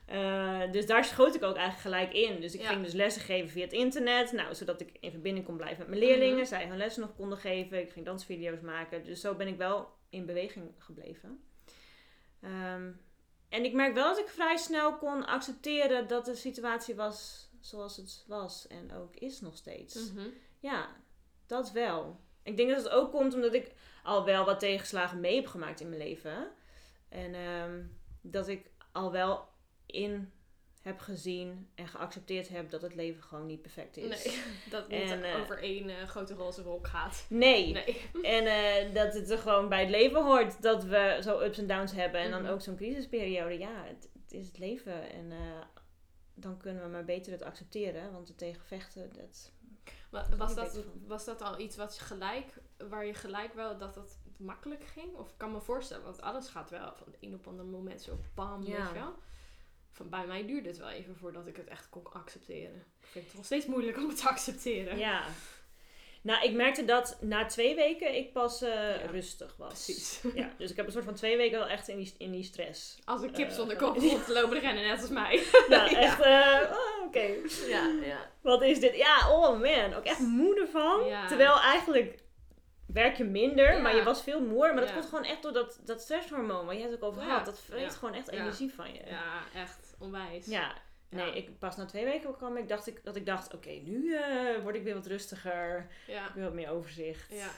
[0.07, 2.41] Eh, dus daar schoot ik ook eigenlijk gelijk in.
[2.41, 2.69] Dus ik Ja.
[2.69, 4.33] ging dus lessen geven via het internet.
[4.33, 6.37] Nou, zodat ik in verbinding kon blijven met mijn leerlingen.
[6.37, 6.47] Mhm.
[6.47, 7.81] Zij hun lessen nog konden geven.
[7.81, 9.05] Ik ging dansvideo's maken.
[9.05, 11.43] Dus zo ben ik wel in beweging gebleven.
[12.43, 12.91] Ehm,
[13.49, 17.97] en ik merk wel dat ik vrij snel kon accepteren dat de situatie was zoals
[17.97, 20.11] het was en ook is nog steeds.
[20.12, 20.27] Mhm.
[20.61, 20.88] Ja,
[21.47, 22.21] dat wel.
[22.43, 23.73] Ik denk dat het ook komt omdat ik
[24.09, 26.49] al wel wat tegenslagen mee heb gemaakt in mijn leven.
[27.09, 27.83] En ehm,
[28.21, 29.49] dat ik al wel
[29.87, 30.33] in
[30.83, 34.25] heb gezien en geaccepteerd heb dat het leven gewoon niet perfect is.
[34.25, 37.27] Nee, dat het niet En, eh, over één eh, grote roze wolk gaat.
[37.29, 37.73] Nee.
[37.73, 38.01] Nee.
[38.37, 41.66] En eh, dat het er gewoon bij het leven hoort dat we zo ups en
[41.66, 42.21] downs hebben.
[42.21, 42.53] En dan Mhm.
[42.53, 43.59] ook zo'n crisisperiode.
[43.59, 45.11] Ja, het, het is het leven.
[45.11, 45.33] En
[46.35, 48.12] dan kunnen we maar beter het accepteren.
[48.12, 49.53] Want het tegenvechten, dat...
[50.11, 53.94] Maar was dat, was dat al iets wat je gelijk, waar je gelijk wel dat
[53.94, 55.14] dat makkelijk ging?
[55.16, 58.03] Of ik kan me voorstellen, want alles gaat wel van het een op ander moment
[58.03, 58.77] zo bam, Ja.
[58.79, 59.14] weet je wel.
[59.92, 62.85] Van bij mij duurde het wel even voordat ik het echt kon accepteren.
[63.01, 64.99] Ik vind het nog steeds moeilijk om het te accepteren.
[64.99, 65.27] Ja.
[66.29, 69.07] Nou, ik merkte dat na twee weken ik pas eh, Ja.
[69.11, 69.69] rustig was.
[69.85, 70.21] Precies.
[70.35, 72.43] Ja, dus ik heb een soort van twee weken wel echt in die, in die
[72.45, 72.99] stress.
[73.05, 75.43] Als een kip Eh, zonder kop rond te lopen rennen, net als mij.
[75.69, 75.99] Nou, Ja.
[75.99, 77.27] echt, eh, oh, oké.
[77.69, 78.31] Ja, ja.
[78.41, 78.97] Wat is dit?
[78.97, 81.05] Ja, oh man, ook echt moe ervan.
[81.07, 81.27] Ja.
[81.27, 82.19] Terwijl eigenlijk
[82.87, 83.79] werk je minder, Ja.
[83.81, 84.75] maar je was veel moer.
[84.75, 87.45] Maar dat komt gewoon echt door dat, dat stresshormoon waar je het ook over had.
[87.45, 89.01] Dat vreet gewoon echt energie van je.
[89.07, 90.47] Ja, echt onwijs.
[90.47, 90.73] Ja.
[91.11, 94.14] Nee, ik, pas na twee weken kwam ik, dacht ik dat ik dacht, oké, nu
[94.14, 95.87] eh, word ik weer wat rustiger.
[96.07, 96.27] Ja.
[96.29, 97.33] Ik wil wat meer overzicht.
[97.33, 97.51] Ja.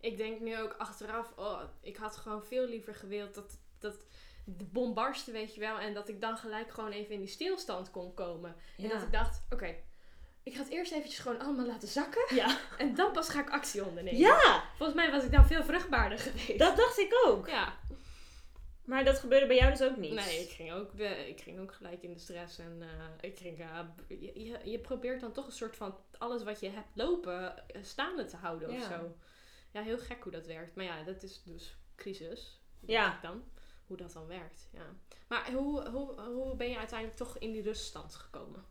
[0.00, 3.96] Ik denk nu ook achteraf, oh, ik had gewoon veel liever gewild dat, dat
[4.44, 5.78] de bom barstte, weet je wel.
[5.78, 8.56] En dat ik dan gelijk gewoon even in die stilstand kon komen.
[8.76, 8.88] En Ja.
[8.88, 9.74] dat ik dacht, oké,
[10.42, 12.34] ik ga het eerst eventjes gewoon allemaal laten zakken.
[12.36, 12.58] Ja.
[12.78, 14.20] En dan pas ga ik actie ondernemen.
[14.20, 16.58] ja, Volgens mij was ik dan veel vruchtbaarder geweest.
[16.58, 17.48] dat dacht ik ook.
[17.48, 17.78] Ja.
[18.88, 20.12] Maar dat gebeurde bij jou dus ook niet.
[20.12, 22.58] Nee, ik ging ook, de, ik ging ook gelijk in de stress.
[22.58, 23.56] En eh, ik ging,
[23.96, 27.68] b- je, je, je probeert dan toch een soort van alles wat je hebt lopen
[27.68, 28.98] eh, staande te houden of Ja.
[28.98, 29.16] zo.
[29.72, 30.74] Ja, heel gek hoe dat werkt.
[30.74, 32.60] Maar ja, dat is dus crisis.
[32.86, 33.18] Ja.
[33.22, 33.42] Dan.
[33.86, 34.94] Hoe dat dan werkt, ja.
[35.28, 38.64] Maar hoe, hoe, hoe ben je uiteindelijk toch in die ruststand gekomen?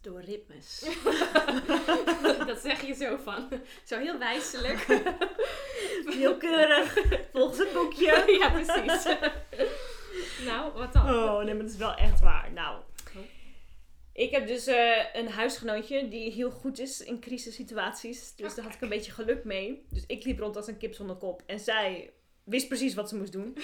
[0.00, 0.80] Door ritmes.
[2.46, 3.48] dat zeg je zo van.
[3.84, 4.86] Zo heel wijselijk.
[6.04, 6.98] Heel keurig.
[7.32, 8.24] Volgens het boekje.
[8.40, 9.16] ja, precies.
[10.48, 11.14] nou, wat dan?
[11.14, 12.52] Oh, nee, maar dat is wel echt waar.
[12.52, 12.80] Nou,
[14.12, 18.34] ik heb dus eh, een huisgenootje die heel goed is in crisissituaties.
[18.36, 19.86] Dus daar had ik een beetje geluk mee.
[19.90, 21.42] Dus ik liep rond als een kip zonder kop.
[21.46, 22.10] En zij
[22.44, 23.56] wist precies wat ze moest doen.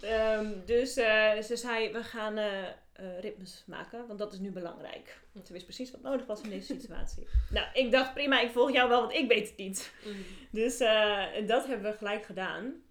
[0.00, 2.68] Ehm, dus eh, ze zei, we gaan eh,
[3.00, 5.20] eh, ritmes maken, want dat is nu belangrijk.
[5.44, 7.28] Ze wist precies wat nodig was in deze situatie.
[7.50, 9.92] nou, ik dacht, prima, ik volg jou wel, want ik weet het niet.
[10.04, 10.24] Mm.
[10.50, 12.82] Dus eh, dat hebben we gelijk gedaan.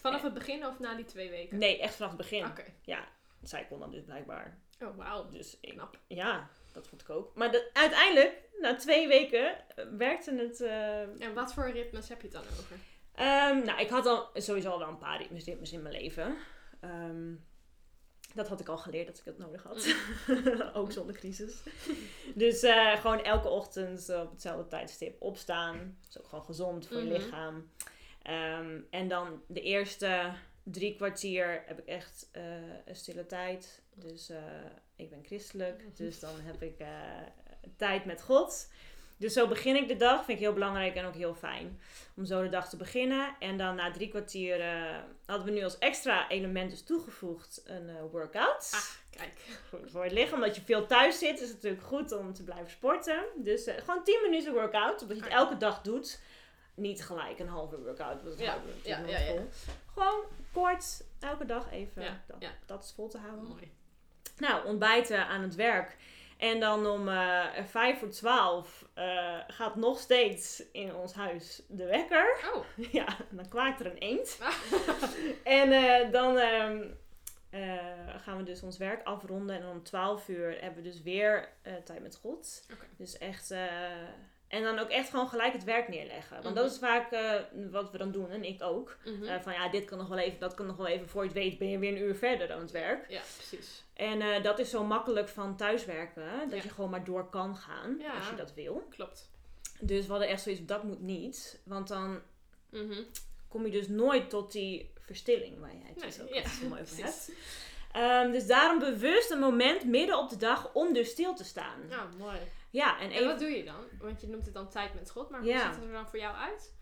[0.00, 1.58] Vanaf het begin of na die twee weken?
[1.58, 2.46] Nee, echt vanaf het begin.
[2.46, 2.64] Oké.
[2.82, 3.08] Ja,
[3.42, 4.58] zij kon dan dus blijkbaar.
[4.80, 5.28] Oh, wauw.
[5.30, 5.98] Dus ik, Knap.
[6.06, 7.34] ja, dat vond ik ook.
[7.34, 10.60] Maar de- uiteindelijk, na twee weken, eh, werkte het...
[11.20, 12.76] En wat voor ritmes heb je het dan over?
[13.14, 16.36] ehm, nou, ik had al sowieso al wel een paar ritmes, ritmes in mijn leven.
[16.80, 17.32] Ehm,
[18.38, 19.94] dat had ik al geleerd dat ik dat nodig had.
[20.80, 21.62] ook zonder crisis.
[22.34, 25.76] Dus eh, gewoon elke ochtend op hetzelfde tijdstip opstaan.
[26.00, 27.12] Dat is ook gewoon gezond voor je Mhm.
[27.12, 27.70] lichaam.
[28.22, 32.42] Ehm, en dan de eerste drie kwartier heb ik echt eh,
[32.84, 33.82] een stille tijd.
[33.94, 34.42] Dus eh,
[34.96, 35.96] ik ben christelijk.
[35.96, 36.74] Dus dan heb ik
[37.76, 38.68] tijd met God.
[39.18, 40.24] Dus zo begin ik de dag.
[40.24, 41.80] Vind ik heel belangrijk en ook heel fijn.
[42.16, 43.36] Om zo de dag te beginnen.
[43.38, 47.88] En dan na drie kwartier eh, hadden we nu als extra element dus toegevoegd een
[47.88, 48.70] eh, workout.
[48.74, 49.40] Ah, kijk.
[49.68, 50.34] Goed voor het lichaam.
[50.34, 53.24] Omdat je veel thuis zit is het natuurlijk goed om te blijven sporten.
[53.36, 55.02] Dus eh, gewoon 10 minuten workout.
[55.02, 55.38] Omdat je het Ah.
[55.38, 56.20] elke dag doet.
[56.74, 58.24] Niet gelijk een halve workout.
[58.24, 58.44] Dat Ja,
[58.82, 59.48] ja, natuurlijk ja, vol.
[59.94, 62.02] Gewoon kort, elke dag even.
[62.02, 62.50] Ja, dat, ja.
[62.66, 63.44] dat is vol te houden.
[63.48, 63.70] Mooi.
[64.36, 65.96] Nou, ontbijten aan het werk.
[66.38, 71.84] En dan om eh vijf voor twaalf eh, gaat nog steeds in ons huis de
[71.84, 72.38] wekker.
[72.54, 72.64] Oh.
[72.92, 74.38] Ja, dan kwaakt er een eend.
[75.44, 76.82] en eh, dan ehm,
[77.50, 79.56] eh, gaan we dus ons werk afronden.
[79.56, 81.48] En om 12 uur hebben we dus weer
[81.84, 82.66] tijd met God.
[82.96, 83.54] Dus echt.
[84.48, 86.42] En dan ook echt gewoon gelijk het werk neerleggen.
[86.42, 86.54] Want Mhm.
[86.54, 87.34] dat is vaak eh,
[87.70, 88.30] wat we dan doen.
[88.30, 88.96] En ik ook.
[89.04, 89.24] Mhm.
[89.24, 91.08] Eh, van ja, dit kan nog wel even, dat kan nog wel even.
[91.08, 93.10] Voor je het weet ben je weer een uur verder aan het werk.
[93.10, 93.84] ja, precies.
[93.94, 96.24] En eh, dat is zo makkelijk van thuiswerken.
[96.50, 96.62] Dat Ja.
[96.62, 97.96] je gewoon maar door kan gaan.
[97.98, 98.12] Ja.
[98.16, 98.86] Als je dat wil.
[98.90, 99.30] Klopt.
[99.80, 101.60] Dus we hadden echt zoiets, dat moet niet.
[101.64, 102.20] Want dan
[102.70, 103.02] Mhm.
[103.48, 106.54] kom je dus nooit tot die verstilling waar jij het dus Nee, ook ja, altijd
[106.62, 107.30] zo mooi over hebt.
[107.92, 111.80] Ehm, dus daarom bewust een moment midden op de dag om dus stil te staan.
[111.88, 112.36] Ja, mooi.
[112.70, 113.84] Ja, en En wat doe je dan?
[113.98, 116.18] Want je noemt het dan tijd met God, maar hoe ziet het er dan voor
[116.18, 116.74] jou uit?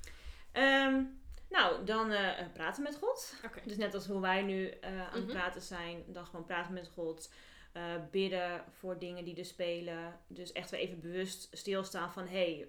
[0.53, 1.03] ehm,
[1.49, 3.35] nou, dan eh, praten met God.
[3.65, 5.33] Dus net als hoe wij nu eh, aan het Mhm.
[5.33, 7.33] praten zijn, dan gewoon praten met God.
[7.73, 10.21] eh, bidden voor dingen die er spelen.
[10.27, 12.27] Dus echt weer even bewust stilstaan van...
[12.27, 12.69] hé, hey,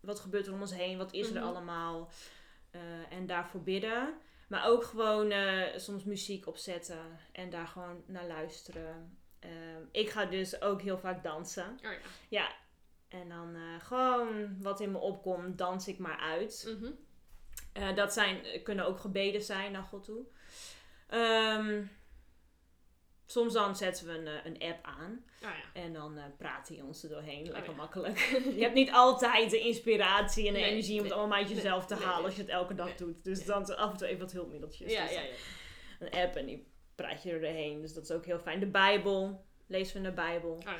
[0.00, 0.98] wat gebeurt er om ons heen?
[0.98, 1.44] Wat is er Mhm.
[1.44, 2.10] allemaal?
[3.10, 4.14] En daarvoor bidden.
[4.48, 5.32] Maar ook gewoon
[5.76, 9.18] soms muziek opzetten en daar gewoon naar luisteren.
[9.40, 11.78] Ehm, ik ga dus ook heel vaak dansen.
[11.84, 11.98] Oh ja.
[12.28, 12.48] Ja.
[13.08, 16.76] En dan eh, gewoon wat in me opkomt, dans ik maar uit.
[16.78, 16.92] Mhm.
[17.72, 20.24] Eh, dat zijn, kunnen ook gebeden zijn naar God toe.
[21.06, 21.82] Ehm,
[23.26, 25.24] soms dan zetten we een, eh, een app aan.
[25.42, 25.80] Oh ja.
[25.80, 27.46] En dan eh praat hij ons er doorheen.
[27.46, 27.76] Oh, Lekker ja.
[27.76, 28.18] makkelijk.
[28.56, 31.46] je hebt niet altijd de inspiratie en de Nee, energie om het nee, allemaal uit
[31.46, 33.24] nee, jezelf te halen als je het elke dag doet.
[33.24, 34.92] Dus dan af en toe even wat hulpmiddeltjes.
[34.92, 35.22] Ja, Dus ja.
[35.98, 36.69] Een app en die
[37.02, 37.80] praat je er doorheen.
[37.80, 38.60] Dus dat is ook heel fijn.
[38.60, 39.44] De Bijbel.
[39.66, 40.50] Lezen we in de Bijbel.
[40.52, 40.78] Oh ja.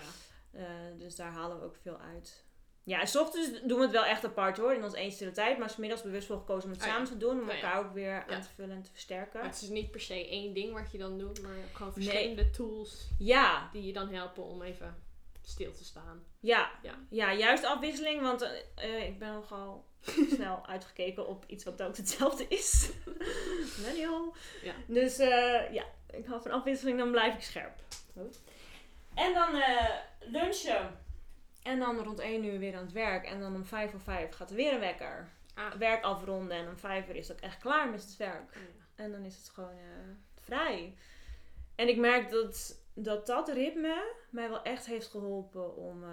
[0.59, 0.65] Eh,
[0.99, 2.45] dus daar halen we ook veel uit.
[2.85, 5.31] Ja, en 's ochtends doen we het wel echt apart hoor, in ons één stille
[5.31, 5.59] tijd.
[5.59, 6.93] Maar 's middags bewust voor gekozen om het Oh ja.
[6.93, 7.41] samen te doen.
[7.41, 7.55] Om Oh ja.
[7.55, 8.27] elkaar ook weer Ja.
[8.27, 9.41] aan te vullen en te versterken.
[9.41, 12.51] Maar het is niet per se één ding wat je dan doet, maar gewoon verschillende
[12.51, 14.97] tools Ja, die je dan helpen om even
[15.43, 16.23] stil te staan.
[16.41, 16.95] ja, Ja.
[17.11, 17.33] ja.
[17.35, 18.21] juist afwisseling.
[18.21, 18.43] Want
[18.75, 19.85] eh, ik ben nogal
[20.35, 22.91] snel uitgekeken op iets wat ook hetzelfde is.
[23.79, 24.35] Millennial.
[24.63, 24.75] Ja.
[24.87, 27.75] Dus eh, ja, ik hou van afwisseling, dan blijf ik scherp.
[29.15, 29.89] En dan eh,
[30.21, 30.99] lunchen.
[31.63, 33.25] En dan rond 1 uur weer aan het werk.
[33.25, 35.29] En dan om 5 of 5 gaat er weer een wekker.
[35.55, 35.73] Ah.
[35.73, 36.57] Werk afronden.
[36.57, 38.55] En om 5 uur is het ook echt klaar met het werk.
[38.55, 39.05] Ja.
[39.05, 40.95] En dan is het gewoon eh, vrij.
[41.75, 46.11] En ik merk dat, dat dat ritme mij wel echt heeft geholpen om eh,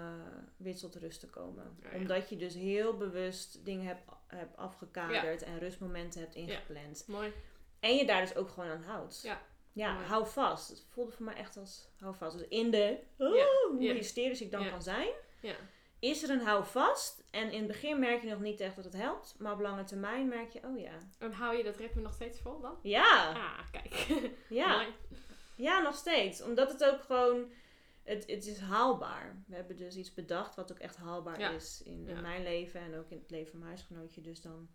[0.56, 1.76] weer tot rust te komen.
[1.82, 1.96] Ja, ja.
[1.96, 7.04] Omdat je dus heel bewust dingen hebt, hebt afgekaderd en rustmomenten hebt ingepland.
[7.06, 7.32] Mooi.
[7.80, 9.22] En je daar dus ook gewoon aan houdt.
[9.22, 9.40] Ja.
[9.78, 10.06] Ja, Mooi.
[10.06, 10.68] hou vast.
[10.68, 12.38] Het voelde voor mij echt als hou vast.
[12.38, 13.28] Dus in de, oh,
[13.70, 15.08] hoe hysterisch ik dan kan zijn,
[15.40, 15.54] Ja.
[15.98, 17.24] is er een hou vast.
[17.30, 19.34] En in het begin merk je nog niet echt dat het helpt.
[19.38, 20.98] Maar op lange termijn merk je, oh ja.
[21.18, 22.78] En hou je dat ritme nog steeds vol dan?
[22.82, 24.20] Ja, Ah, kijk.
[24.48, 24.86] ja.
[25.56, 26.42] Ja, nog steeds.
[26.42, 27.50] Omdat het ook gewoon...
[28.02, 29.42] Het, het is haalbaar.
[29.46, 31.50] We hebben dus iets bedacht wat ook echt haalbaar Ja.
[31.50, 32.20] is in, in Ja.
[32.20, 34.20] mijn leven en ook in het leven van mijn huisgenootje.
[34.20, 34.68] Dus dan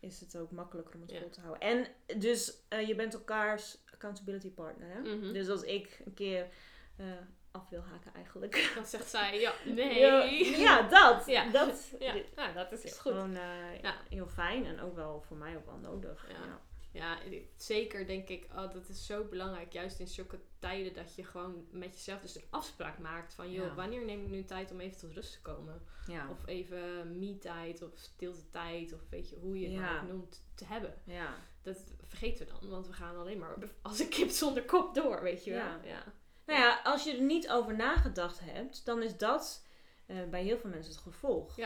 [0.00, 1.60] is het ook makkelijker om het vol te houden.
[1.68, 1.86] En
[2.18, 4.88] dus eh, je bent elkaars accountability partner.
[4.90, 5.00] Hè?
[5.00, 5.32] Mhm.
[5.32, 6.48] Dus als ik een keer
[6.96, 7.06] eh,
[7.50, 8.70] af wil haken eigenlijk.
[8.74, 9.98] Dan zegt zij, ja, nee.
[9.98, 10.24] Ja,
[10.58, 11.26] ja, dat.
[11.26, 11.50] Ja.
[11.50, 13.12] Dat Ja, ja, dat is is goed.
[13.12, 13.94] gewoon eh, Ja.
[14.08, 16.26] heel fijn en ook wel voor mij ook wel nodig.
[16.28, 16.60] Ja.
[16.92, 17.18] Ja.
[17.56, 19.72] Zeker denk ik, oh, dat is zo belangrijk.
[19.72, 23.66] Juist in zulke tijden dat je gewoon met jezelf dus een afspraak maakt van, joh,
[23.66, 23.74] Ja.
[23.74, 25.82] wanneer neem ik nu tijd om even tot rust te komen?
[26.06, 26.30] Ja.
[26.30, 30.02] Of even me-tijd of stilte-tijd of weet je, hoe je het Ja.
[30.02, 30.94] noemt, te hebben.
[31.04, 31.34] ja.
[31.62, 35.22] Dat vergeten we dan, want we gaan alleen maar als een kip zonder kop door,
[35.22, 35.84] weet je wel.
[35.84, 36.04] Ja.
[36.46, 39.66] Nou ja, als je er niet over nagedacht hebt, dan is dat
[40.06, 41.56] eh, bij heel veel mensen het gevolg.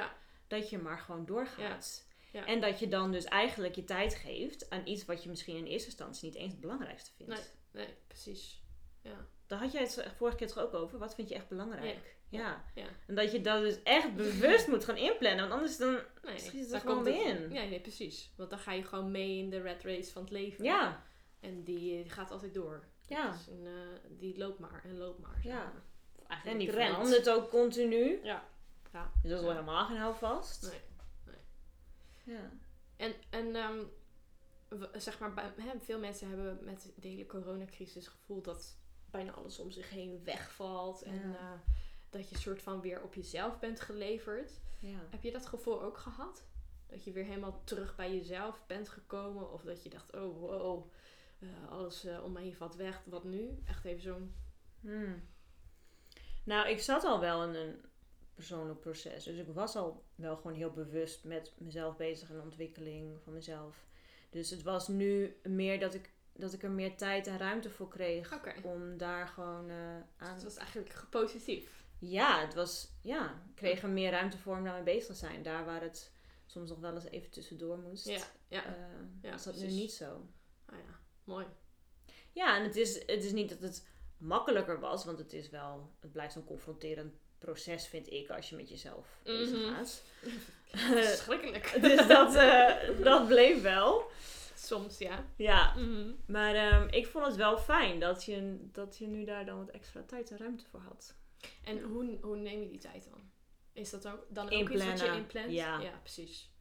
[0.46, 2.06] Dat je maar gewoon doorgaat.
[2.34, 2.46] Ja.
[2.46, 5.64] En dat je dan dus eigenlijk je tijd geeft aan iets wat je misschien in
[5.66, 7.32] eerste instantie niet eens het belangrijkste vindt.
[7.32, 7.84] Nee.
[7.84, 8.62] Nee, precies.
[9.02, 9.26] Ja.
[9.46, 10.98] Daar had jij het vorige keer toch ook over.
[10.98, 12.16] Wat vind je echt belangrijk?
[12.28, 12.64] Ja.
[12.74, 12.86] Ja.
[13.06, 15.40] En dat je dat dus echt bewust moet gaan inplannen.
[15.40, 15.98] Want anders dan...
[16.22, 17.52] Nee, Schiet het er gewoon in.
[17.52, 18.32] Ja, nee, precies.
[18.36, 20.64] Want dan ga je gewoon mee in de red race van het leven.
[20.64, 21.02] Ja.
[21.40, 22.84] En die gaat altijd door.
[23.06, 23.30] Ja.
[23.30, 25.38] Dus een, eh, die loopt maar en loopt maar.
[25.42, 25.72] Ja.
[26.16, 28.20] Of En eigenlijk die verandert ook continu.
[28.22, 28.44] Ja.
[28.92, 29.10] ja.
[29.22, 29.52] Dus dat is Ja.
[29.52, 30.62] helemaal geen houvast.
[30.62, 30.80] Nee.
[32.24, 32.50] Ja.
[32.96, 33.84] En, en ehm,
[34.94, 38.76] zeg maar, bij, hè, veel mensen hebben met de hele coronacrisis het gevoel dat
[39.10, 41.02] bijna alles om zich heen wegvalt.
[41.02, 41.36] En Ja.
[41.38, 41.60] eh,
[42.10, 44.60] dat je soort van weer op jezelf bent geleverd.
[44.80, 44.98] ja.
[45.10, 46.44] Heb je dat gevoel ook gehad?
[46.86, 49.52] Dat je weer helemaal terug bij jezelf bent gekomen?
[49.52, 50.90] Of dat je dacht, oh wow,
[51.38, 53.02] eh, alles eh, om me heen valt weg.
[53.04, 53.62] Wat nu?
[53.66, 54.34] Echt even zo'n...
[54.80, 55.28] Hmm.
[56.44, 57.84] Nou, ik zat al wel in een
[58.34, 59.24] persoonlijk proces.
[59.24, 63.32] Dus ik was al wel gewoon heel bewust met mezelf bezig en de ontwikkeling van
[63.32, 63.86] mezelf.
[64.30, 67.88] Dus het was nu meer dat ik, dat ik er meer tijd en ruimte voor
[67.88, 68.38] kreeg.
[68.62, 69.74] Om daar gewoon Dus
[70.16, 70.34] aan...
[70.34, 71.84] het was eigenlijk positief.
[71.98, 72.92] Ja, het was...
[73.02, 75.42] Ja, ik kreeg er meer ruimte voor om daarmee bezig te zijn.
[75.42, 76.12] Daar waar het
[76.46, 78.06] soms nog wel eens even tussendoor moest.
[78.06, 78.64] Ja, ja.
[78.64, 78.74] eh,
[79.22, 80.28] Ja, was dat nu niet zo.
[80.66, 81.46] Ah ja, mooi.
[82.32, 85.90] Ja, en het is, het is niet dat het makkelijker was, want het is wel,
[86.00, 87.14] het blijft zo'n confronterend
[87.44, 89.74] proces, vind ik, als je met jezelf bezig Mhm.
[89.74, 90.02] gaat.
[90.72, 91.76] Verschrikkelijk.
[91.82, 92.72] dus dat, eh,
[93.02, 94.10] dat bleef wel.
[94.54, 95.24] Soms, ja.
[95.36, 96.10] Ja, Mhm.
[96.26, 99.68] maar ehm, ik vond het wel fijn dat je, dat je nu daar dan wat
[99.70, 101.14] extra tijd en ruimte voor had.
[101.64, 103.20] En hoe, hoe neem je die tijd dan?
[103.72, 105.52] Is dat ook dan ook iets wat je inplant?
[105.52, 105.80] ja.
[105.80, 106.52] Ja, precies.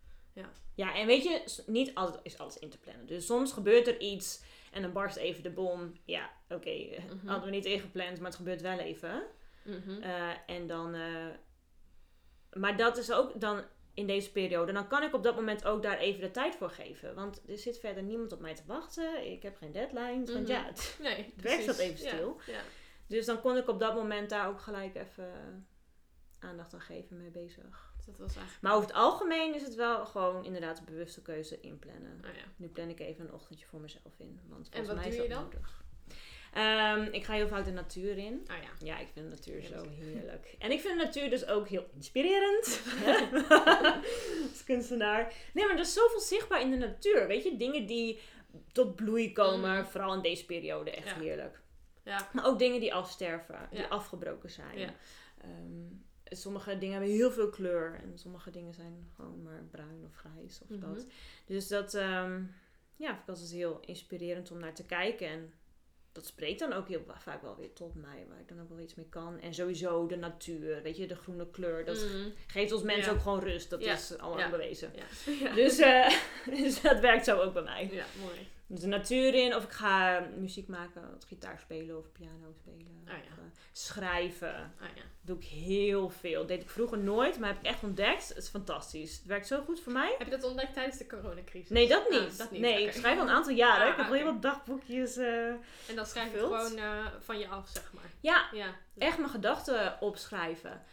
[0.76, 3.06] Ja, en weet je, niet altijd is alles in te plannen.
[3.06, 5.94] Dus soms gebeurt er iets en dan barst even de bom.
[6.06, 7.28] Ja, oké, eh, Mhm.
[7.28, 9.24] hadden we niet ingepland, maar het gebeurt wel even.
[9.66, 10.01] Mhm.
[10.01, 10.93] Eh, en dan.
[10.93, 11.26] eh,
[12.53, 14.72] maar dat is ook dan in deze periode.
[14.72, 17.16] Dan kan ik op dat moment ook daar even de tijd voor geven.
[17.16, 19.32] Want er zit verder niemand op mij te wachten.
[19.32, 20.26] Ik heb geen deadline.
[20.26, 20.45] Want Mhm.
[20.51, 22.39] ja, het- Nee, werk staat even stil.
[22.45, 22.59] Ja,
[23.07, 25.68] dus dan kon ik op dat moment daar ook gelijk even
[26.39, 27.91] aandacht aan geven, mee bezig.
[28.05, 28.61] dat was eigenlijk...
[28.61, 32.22] Maar over het algemeen is het wel gewoon inderdaad een bewuste keuze inplannen.
[32.26, 32.43] Oh ja.
[32.55, 34.39] Nu plan ik even een ochtendje voor mezelf in.
[34.47, 35.43] Want En volgens wat mij is doe je dan?
[35.43, 35.83] nodig.
[36.54, 38.34] Ehm, ik ga heel vaak de natuur in.
[38.51, 38.70] Oh ja.
[38.86, 40.56] Ja, ik vind de natuur zo Heerlijk.
[40.60, 42.82] En ik vind de natuur dus ook heel inspirerend.
[44.49, 45.34] Als kunstenaar.
[45.54, 47.28] Nee, maar er is zoveel zichtbaar in de natuur.
[47.28, 48.20] Weet je, dingen die
[48.72, 49.78] tot bloei komen.
[49.80, 49.86] Mm.
[49.86, 50.91] Vooral in deze periode.
[50.91, 51.20] Echt Ja.
[51.20, 51.62] heerlijk.
[52.04, 52.30] Ja.
[52.34, 53.68] Maar ook dingen die afsterven.
[53.72, 54.93] Die afgebroken zijn.
[55.41, 55.84] Ehm,
[56.26, 57.99] sommige dingen hebben heel veel kleur.
[58.04, 60.80] En sommige dingen zijn gewoon maar bruin of grijs of Mhm.
[60.80, 61.06] dat.
[61.45, 62.41] Dus dat ehm,
[62.95, 65.28] ja, vind ik altijd heel inspirerend om naar te kijken.
[65.28, 65.54] En
[66.14, 68.80] dat spreekt dan ook heel vaak wel weer tot mij, waar ik dan ook wel
[68.80, 69.39] iets mee kan.
[69.39, 71.86] En sowieso de natuur, weet je, de groene kleur.
[71.86, 72.30] Dat Mhm.
[72.47, 73.18] geeft ons mensen Ja.
[73.18, 73.70] ook gewoon rust.
[73.70, 73.93] Dat Ja.
[73.93, 74.38] is al Ja.
[74.38, 74.91] lang bewezen.
[75.55, 76.09] Dus, eh,
[76.59, 77.89] dus dat werkt zo ook bij mij.
[77.91, 78.47] ja, mooi.
[78.68, 83.01] Dus de natuur in, of ik ga muziek maken, gitaar spelen of piano spelen.
[83.07, 83.20] Ah, ja.
[83.32, 84.53] Of, eh, schrijven.
[84.80, 85.01] Ah ja.
[85.22, 86.39] Doe ik heel veel.
[86.39, 88.28] Dat deed ik vroeger nooit, maar heb ik echt ontdekt.
[88.28, 89.16] Het is fantastisch.
[89.18, 90.16] Het werkt zo goed voor mij.
[90.18, 91.70] Heb je dat ontdekt tijdens de coronacrisis?
[91.70, 92.38] Nee, dat Ah, niet.
[92.38, 93.84] dat niet, Nee, ik schrijf al een aantal jaren.
[93.86, 94.16] Ah, ik heb oké.
[94.16, 95.18] heel wat dagboekjes.
[95.18, 95.47] eh.
[95.47, 98.03] En dan schrijf je gewoon eh, van je af, zeg maar.
[98.20, 98.76] Ja, Ja.
[98.97, 100.84] echt mijn gedachten opschrijven.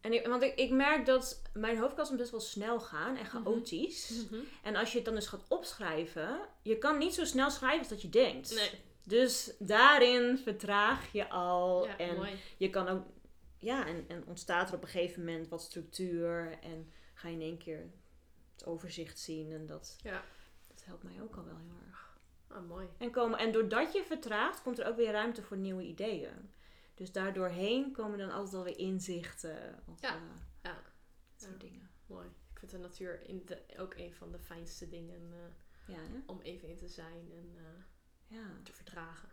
[0.00, 3.16] En ik, want ik, ik merk dat mijn hoofd kan soms best wel snel gaan
[3.16, 4.24] en chaotisch.
[4.30, 4.40] Mhm.
[4.62, 7.88] En als je het dan dus gaat opschrijven, je kan niet zo snel schrijven als
[7.88, 8.54] dat je denkt.
[8.54, 8.70] Nee.
[9.04, 11.86] Dus daarin vertraag je al.
[11.86, 12.30] Ja, en mooi.
[12.56, 13.02] je kan ook,
[13.58, 16.58] ja, en, en ontstaat er op een gegeven moment wat structuur.
[16.62, 17.90] En ga je in één keer
[18.52, 19.52] het overzicht zien.
[19.52, 20.22] En dat, Ja.
[20.68, 22.18] dat helpt mij ook al wel heel erg.
[22.48, 22.86] Ah, mooi.
[22.98, 26.50] En, komen, en doordat je vertraagt, komt er ook weer ruimte voor nieuwe ideeën.
[26.98, 29.82] Dus daardoorheen komen dan altijd wel weer inzichten.
[29.86, 30.14] Of, Ja.
[30.14, 30.20] eh,
[30.62, 30.72] Ja.
[30.74, 31.68] dat soort Ja.
[31.68, 31.90] dingen.
[32.06, 32.26] Mooi.
[32.52, 36.40] Ik vind de natuur in de, ook een van de fijnste dingen eh, Ja, om
[36.40, 37.56] even in te zijn en
[38.26, 38.60] Ja.
[38.62, 39.28] te verdragen.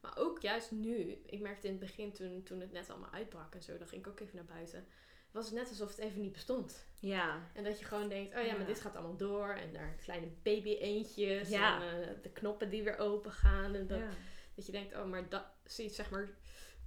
[0.00, 3.54] Maar ook juist nu, ik merkte in het begin toen, toen het net allemaal uitbrak
[3.54, 4.86] en zo, dan ging ik ook even naar buiten.
[5.30, 6.86] Was het net alsof het even niet bestond.
[7.00, 7.50] Ja.
[7.54, 9.48] En dat je gewoon denkt, oh ja, maar dit gaat allemaal door.
[9.48, 11.48] En daar kleine baby eentjes.
[11.48, 11.82] Ja.
[11.82, 13.74] En de knoppen die weer open gaan.
[13.74, 14.00] En dat,
[14.54, 16.28] dat je denkt, oh, maar dat zeg maar.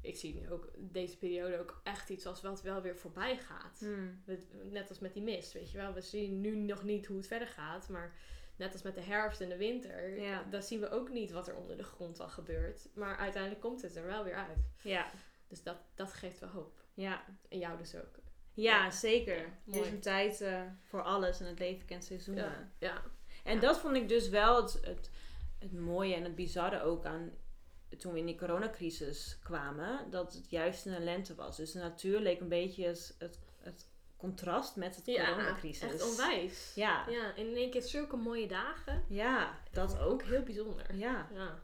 [0.08, 3.80] Ik zie nu ook deze periode ook echt iets als wat wel weer voorbij gaat.
[3.80, 4.24] Hmm.
[4.64, 5.94] Net als met die mist, weet je wel.
[5.94, 7.90] We zien nu nog niet hoe het verder gaat.
[7.90, 8.16] Maar
[8.56, 10.20] net als met de herfst en de winter.
[10.20, 10.44] Ja.
[10.50, 12.90] Dan zien we ook niet wat er onder de grond al gebeurt.
[12.94, 14.72] Maar uiteindelijk komt het er wel weer uit.
[14.82, 15.12] Ja.
[15.48, 16.84] Dus dat, dat geeft wel hoop.
[16.94, 17.24] Ja.
[17.50, 18.20] En jou dus ook.
[18.54, 18.92] Ja, Ja.
[18.92, 19.38] zeker.
[19.38, 22.74] Ja, er is een tijd eh, voor alles en het leven kent seizoenen.
[22.80, 23.04] Ja.
[23.44, 25.12] En dat vond ik dus wel het, het,
[25.60, 27.32] het mooie en het bizarre ook aan
[27.98, 31.58] toen we in die coronacrisis kwamen, dat het juist een lente was.
[31.58, 33.16] Dus de natuur leek een beetje het,
[33.60, 33.88] het,
[34.18, 35.92] contrast met het Ja, coronacrisis.
[35.94, 36.72] echt onwijs.
[36.76, 37.10] Ja.
[37.10, 39.04] Ja, en in één keer zulke mooie dagen.
[39.10, 40.24] Ja, dat ook.
[40.24, 40.96] heel bijzonder.
[40.96, 41.30] Ja.
[41.34, 41.60] Ja.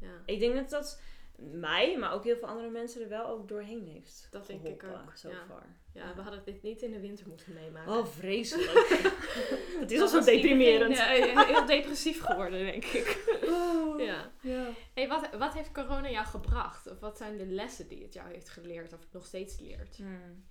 [0.00, 0.22] ja.
[0.26, 1.00] Ik denk dat dat
[1.36, 4.84] mij, maar ook heel veel andere mensen er wel ook doorheen heeft Dat denk ik
[4.84, 5.44] ook, So ja.
[5.46, 5.66] far.
[5.92, 7.92] Ja, we hadden dit niet in de winter moeten meemaken.
[7.92, 8.88] Oh, vreselijk.
[9.80, 10.90] het is al zo deprimerend.
[10.90, 13.38] iedereen, heel depressief geworden, denk ik.
[13.44, 14.00] Oh.
[14.00, 14.32] Ja.
[14.40, 14.68] ja.
[14.94, 16.86] Hey, wat, wat heeft corona jou gebracht?
[16.90, 19.96] Of wat zijn de lessen die het jou heeft geleerd of nog steeds leert?
[19.96, 20.44] Hmm.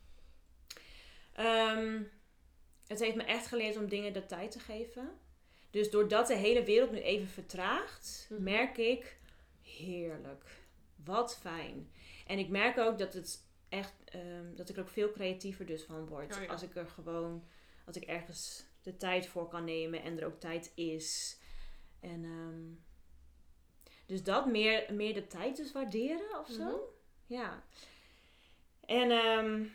[1.34, 2.02] Ehm,
[2.88, 5.10] het heeft me echt geleerd om dingen de tijd te geven.
[5.72, 8.44] Dus doordat de hele wereld nu even vertraagt, Mhm.
[8.44, 9.18] merk ik
[9.62, 10.44] heerlijk.
[11.04, 11.92] Wat fijn.
[12.28, 15.84] En ik merk ook dat het echt ehm, dat ik er ook veel creatiever dus
[15.84, 16.36] van word.
[16.36, 16.48] Oh ja.
[16.48, 17.44] Als ik er gewoon,
[17.86, 21.40] als ik ergens de tijd voor kan nemen en er ook tijd is.
[22.00, 22.88] En ehm,
[24.06, 26.64] dus dat meer, meer de tijd dus waarderen of zo.
[26.64, 26.76] Mhm.
[27.26, 27.64] Ja.
[28.86, 29.66] En ehm,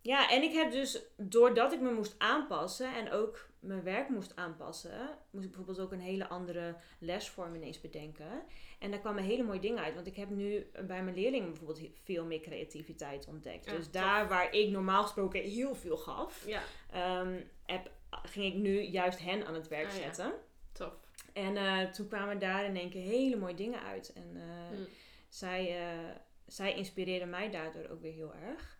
[0.00, 4.36] ja, en ik heb dus, doordat ik me moest aanpassen en ook mijn werk moest
[4.36, 8.42] aanpassen, moest ik bijvoorbeeld ook een hele andere lesvorm ineens bedenken.
[8.78, 9.94] En daar kwamen hele mooie dingen uit.
[9.94, 13.64] Want ik heb nu bij mijn leerlingen bijvoorbeeld veel meer creativiteit ontdekt.
[13.64, 13.92] Ja, dus tof.
[13.92, 19.18] daar waar ik normaal gesproken heel veel gaf, Ja, ehm, heb, ging ik nu juist
[19.18, 20.00] hen aan het werk Ah, ja.
[20.02, 20.32] zetten.
[20.72, 20.92] tof.
[21.32, 24.12] En eh, toen kwamen daar in één keer hele mooie dingen uit.
[24.12, 24.82] En eh, Hm.
[25.28, 28.78] zij, eh, zij inspireerde mij daardoor ook weer heel erg.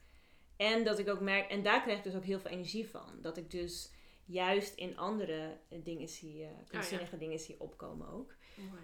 [0.56, 3.18] En dat ik ook merk, en daar krijg ik dus ook heel veel energie van.
[3.22, 3.90] Dat ik dus
[4.30, 8.34] juist in andere eh, dingen zie, eh kunstzinnige dingen zie opkomen ook.
[8.56, 8.82] Mooi.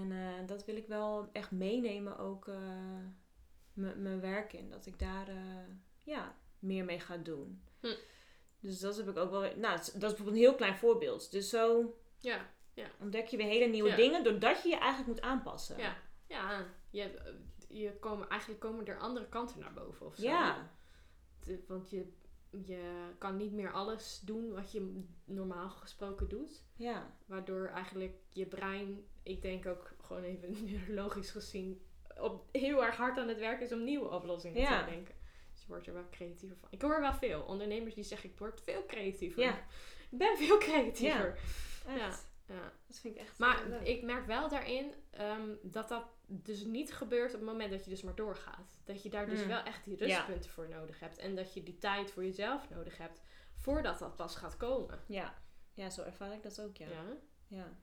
[0.00, 2.46] En eh, dat wil ik wel echt meenemen ook
[3.74, 4.70] mijn werk in.
[4.70, 5.28] Dat ik daar
[6.04, 7.62] ja, meer mee ga doen.
[7.80, 7.94] Hm.
[8.60, 9.40] Dus dat heb ik ook wel.
[9.40, 11.30] Nou, dat is bijvoorbeeld een heel klein voorbeeld.
[11.30, 12.50] Dus zo Ja,
[13.00, 13.96] ontdek je weer hele nieuwe Ja.
[13.96, 15.78] dingen doordat je je eigenlijk moet aanpassen.
[15.78, 15.96] ja.
[16.28, 17.32] Ja, je,
[17.68, 20.22] je komen, eigenlijk komen er andere kanten naar boven of zo.
[20.22, 20.70] Ja.
[21.44, 22.12] De- Want je,
[22.66, 26.64] je kan niet meer alles doen wat je normaal gesproken doet.
[26.76, 27.16] Ja.
[27.26, 31.82] Waardoor eigenlijk je brein, ik denk ook gewoon even neurologisch gezien,
[32.18, 34.84] op, heel erg hard aan het werk is om nieuwe oplossingen Ja.
[34.84, 35.14] te denken.
[35.52, 36.68] Dus je wordt er wel creatiever van.
[36.70, 39.42] Ik hoor wel veel ondernemers die zeggen, ik word veel creatiever.
[39.42, 39.58] Ja.
[40.10, 41.38] Ik ben veel creatiever.
[41.86, 42.28] Echt.
[42.46, 42.54] Ja.
[42.54, 42.72] ja.
[42.86, 43.86] Dat vind ik echt Maar leuk.
[43.86, 47.90] ik merk wel daarin ehm, dat dat dus niet gebeurt op het moment dat je
[47.90, 48.80] dus maar doorgaat.
[48.84, 49.48] Dat je daar dus Mm.
[49.48, 50.06] wel echt die Ja.
[50.06, 51.18] rustpunten voor nodig hebt.
[51.18, 53.20] En dat je die tijd voor jezelf nodig hebt
[53.56, 55.00] voordat dat pas gaat komen.
[55.06, 55.34] Ja.
[55.74, 56.88] ja, zo ervaar ik dat ook, ja.
[56.88, 57.04] Ja.
[57.48, 57.76] ja.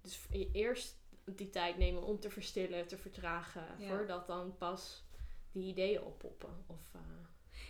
[0.00, 3.64] Dus e- eerst die tijd nemen om te verstillen, te vertragen.
[3.78, 3.88] Ja.
[3.88, 5.04] Voordat dan pas
[5.52, 6.64] die ideeën oppoppen.
[6.66, 7.00] Of, eh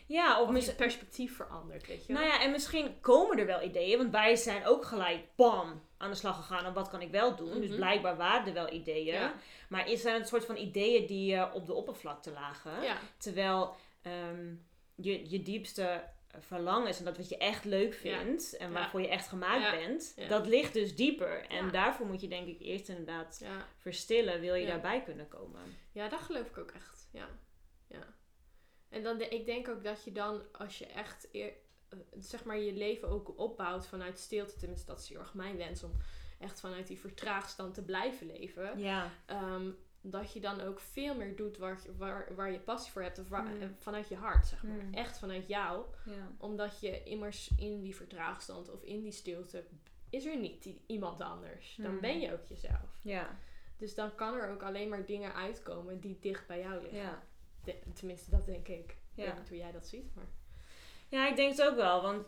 [0.07, 3.63] Ja, of of mis- perspectief verandert, weet je Nou ja, en misschien komen er wel
[3.63, 7.11] ideeën, want wij zijn ook gelijk bam aan de slag gegaan en wat kan ik
[7.11, 7.61] wel doen.
[7.61, 7.77] Dus Mhm.
[7.77, 9.15] blijkbaar waren er wel ideeën.
[9.15, 9.35] Ja.
[9.69, 12.83] Maar is zijn het soort van ideeën die eh, op de oppervlakte lagen.
[12.83, 12.99] Ja.
[13.19, 14.55] Terwijl ehm,
[14.95, 16.03] je, je diepste
[16.39, 18.19] verlangens en dat wat je echt leuk Ja.
[18.19, 21.47] vindt en waarvoor je echt gemaakt bent, dat ligt dus dieper.
[21.47, 23.45] En daarvoor moet je denk ik eerst inderdaad
[23.77, 25.61] verstillen, wil je daarbij kunnen komen.
[25.93, 27.09] Ja, dat geloof ik ook echt.
[27.13, 27.29] Ja.
[27.89, 28.15] ja.
[28.89, 31.53] En dan de, ik denk ook dat je dan, als je echt eer,
[32.19, 35.83] zeg maar je leven ook opbouwt vanuit stilte, tenminste dat is heel erg mijn wens
[35.83, 35.93] om
[36.39, 39.71] echt vanuit die vertraagstand te blijven leven, Ja, ehm,
[40.01, 43.19] dat je dan ook veel meer doet waar, je- waar, waar je passie voor hebt,
[43.19, 43.61] of waar- Mm.
[43.63, 44.77] eh, vanuit je hart, zeg maar.
[44.85, 44.95] Mm.
[44.95, 46.33] Echt vanuit jou, ja.
[46.39, 49.65] omdat je immers in die vertraagstand of in die stilte
[50.11, 51.77] is er niet die, iemand anders.
[51.83, 52.01] Dan Mm.
[52.01, 52.99] ben je ook jezelf.
[53.03, 53.39] ja,
[53.77, 56.99] Dus dan kan er ook alleen maar dingen uitkomen die dicht bij jou liggen.
[57.01, 57.23] ja.
[57.65, 58.91] De- tenminste, dat denk ik.
[58.91, 59.25] Ik Ja.
[59.25, 60.27] weet niet hoe jij dat ziet, maar...
[61.09, 62.03] Ja, ik denk het ook wel.
[62.03, 62.27] Want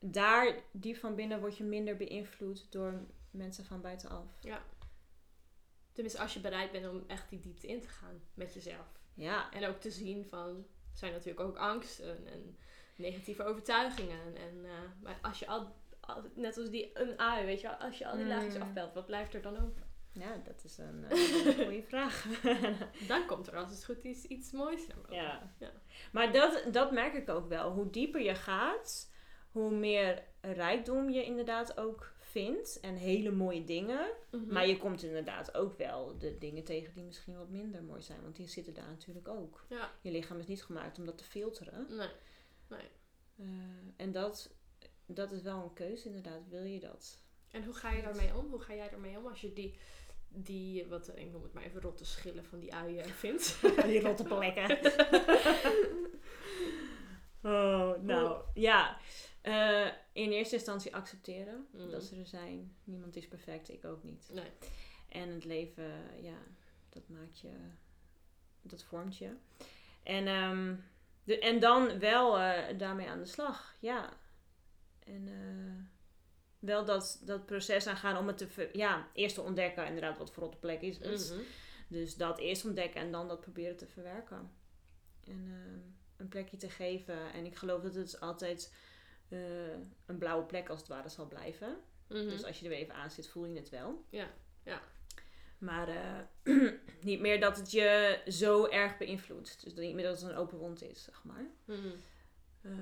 [0.00, 3.00] daar, diep van binnen, word je minder beïnvloed door
[3.30, 4.26] mensen van buitenaf.
[5.92, 8.86] Tenminste, als je bereid bent om echt die diepte in te gaan met jezelf.
[9.14, 10.48] Ja, En ook te zien van...
[10.92, 12.56] Er zijn natuurlijk ook angsten en
[12.96, 14.36] negatieve overtuigingen.
[14.36, 14.70] En, eh,
[15.02, 17.76] maar als je al, al- Net als die een ui, weet je wel.
[17.76, 18.30] Als je al die Mm.
[18.30, 19.86] laagjes afbelt, wat blijft er dan over?
[20.18, 21.18] Ja dat is een eh,
[21.66, 22.26] goede vraag.
[23.08, 25.14] Dan komt er als het goed is iets moois naar boven.
[25.14, 25.54] ja.
[25.58, 25.72] Ja.
[26.12, 27.72] Maar dat, dat merk ik ook wel.
[27.72, 29.10] Hoe dieper je gaat,
[29.50, 32.80] hoe meer rijkdom je inderdaad ook vindt.
[32.80, 34.10] En hele mooie dingen.
[34.30, 34.52] Mhm.
[34.52, 38.22] Maar je komt inderdaad ook wel de dingen tegen die misschien wat minder mooi zijn.
[38.22, 39.64] Want die zitten daar natuurlijk ook.
[39.68, 41.86] Ja, Je lichaam is niet gemaakt om dat te filteren.
[42.68, 42.88] nee.
[43.38, 43.46] Eh,
[43.96, 44.50] en dat,
[45.06, 46.48] dat is wel een keuze inderdaad.
[46.48, 47.18] Wil je dat?
[47.50, 48.46] En hoe ga je daarmee om?
[48.50, 49.78] Hoe ga jij daarmee om als je die...
[50.28, 53.58] Die, wat, ik noem het maar even rotte schillen van die uien vindt.
[53.86, 54.78] Die rotte plekken.
[57.52, 58.98] oh, nou, ja.
[59.40, 61.90] Eh, in eerste instantie accepteren Mm.
[61.90, 62.76] dat ze er zijn.
[62.84, 64.30] Niemand is perfect, ik ook niet.
[64.32, 64.50] Nee.
[65.08, 66.38] En het leven, ja,
[66.88, 67.50] dat maakt je,
[68.62, 69.32] dat vormt je.
[70.02, 70.74] En, ehm,
[71.24, 74.12] de, en dan wel eh, daarmee aan de slag, ja.
[75.04, 75.84] En eh,
[76.58, 80.30] wel dat, dat proces aangaan om het te, ver- ja, eerst te ontdekken inderdaad wat
[80.32, 81.30] voor rotte plek is het.
[81.30, 81.40] Mhm.
[81.88, 84.50] Dus dat eerst ontdekken en dan dat proberen te verwerken.
[85.24, 85.78] En ehm,
[86.16, 87.32] een plekje te geven.
[87.32, 88.74] En ik geloof dat het altijd
[89.28, 89.70] eh,
[90.06, 91.76] een blauwe plek als het ware zal blijven.
[92.08, 92.28] Mhm.
[92.28, 94.04] Dus als je er weer even aan zit, voel je het wel.
[94.10, 94.30] Ja,
[94.64, 94.80] ja.
[95.58, 99.64] Maar eh, niet meer dat het je zo erg beïnvloedt.
[99.64, 101.46] Dus niet meer dat het een open wond is, zeg maar.
[101.64, 101.88] Mhm.
[102.62, 102.72] Eh,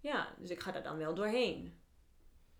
[0.00, 1.80] ja, dus ik ga daar dan wel doorheen.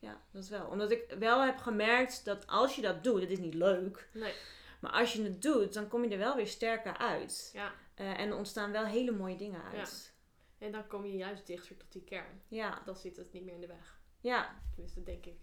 [0.02, 0.66] Ja, dat wel.
[0.66, 4.08] Omdat ik wel heb gemerkt dat als je dat doet, het is niet leuk.
[4.14, 4.34] Nee.
[4.80, 7.50] Maar als je het doet, dan kom je er wel weer sterker uit.
[7.52, 7.72] Ja.
[7.94, 10.14] Eh, en er ontstaan wel hele mooie dingen uit.
[10.58, 12.42] En dan kom je juist dichter tot die kern.
[12.48, 14.00] Ja, Dan zit het niet meer in de weg.
[14.20, 15.40] ja, Tenminste, dat denk ik.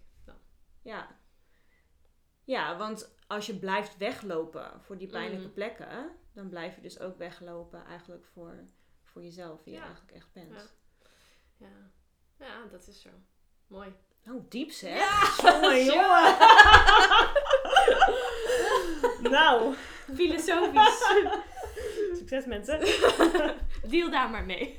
[0.81, 1.17] ja.
[2.43, 5.53] Ja, want als je blijft weglopen voor die pijnlijke Mm.
[5.53, 8.63] plekken, dan blijf je dus ook weglopen eigenlijk voor,
[9.03, 9.79] voor jezelf, wie Ja.
[9.79, 10.73] je eigenlijk echt bent.
[11.57, 11.67] Ja.
[11.67, 11.91] Ja.
[12.45, 13.09] ja, dat is zo.
[13.67, 13.93] Mooi.
[14.31, 14.97] Oh, diep zeg.
[14.97, 15.31] Ja!
[15.51, 16.37] Jongen, jongen.
[19.31, 19.73] nou,
[20.15, 21.03] Filosofisch.
[22.19, 22.79] succes mensen.
[23.89, 24.75] Deal daar maar mee.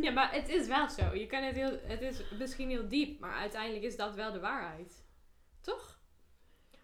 [0.00, 1.14] ja, maar het is wel zo.
[1.14, 4.40] Je kan het, heel, het is misschien heel diep, maar uiteindelijk is dat wel de
[4.40, 5.04] waarheid.
[5.60, 5.98] Toch?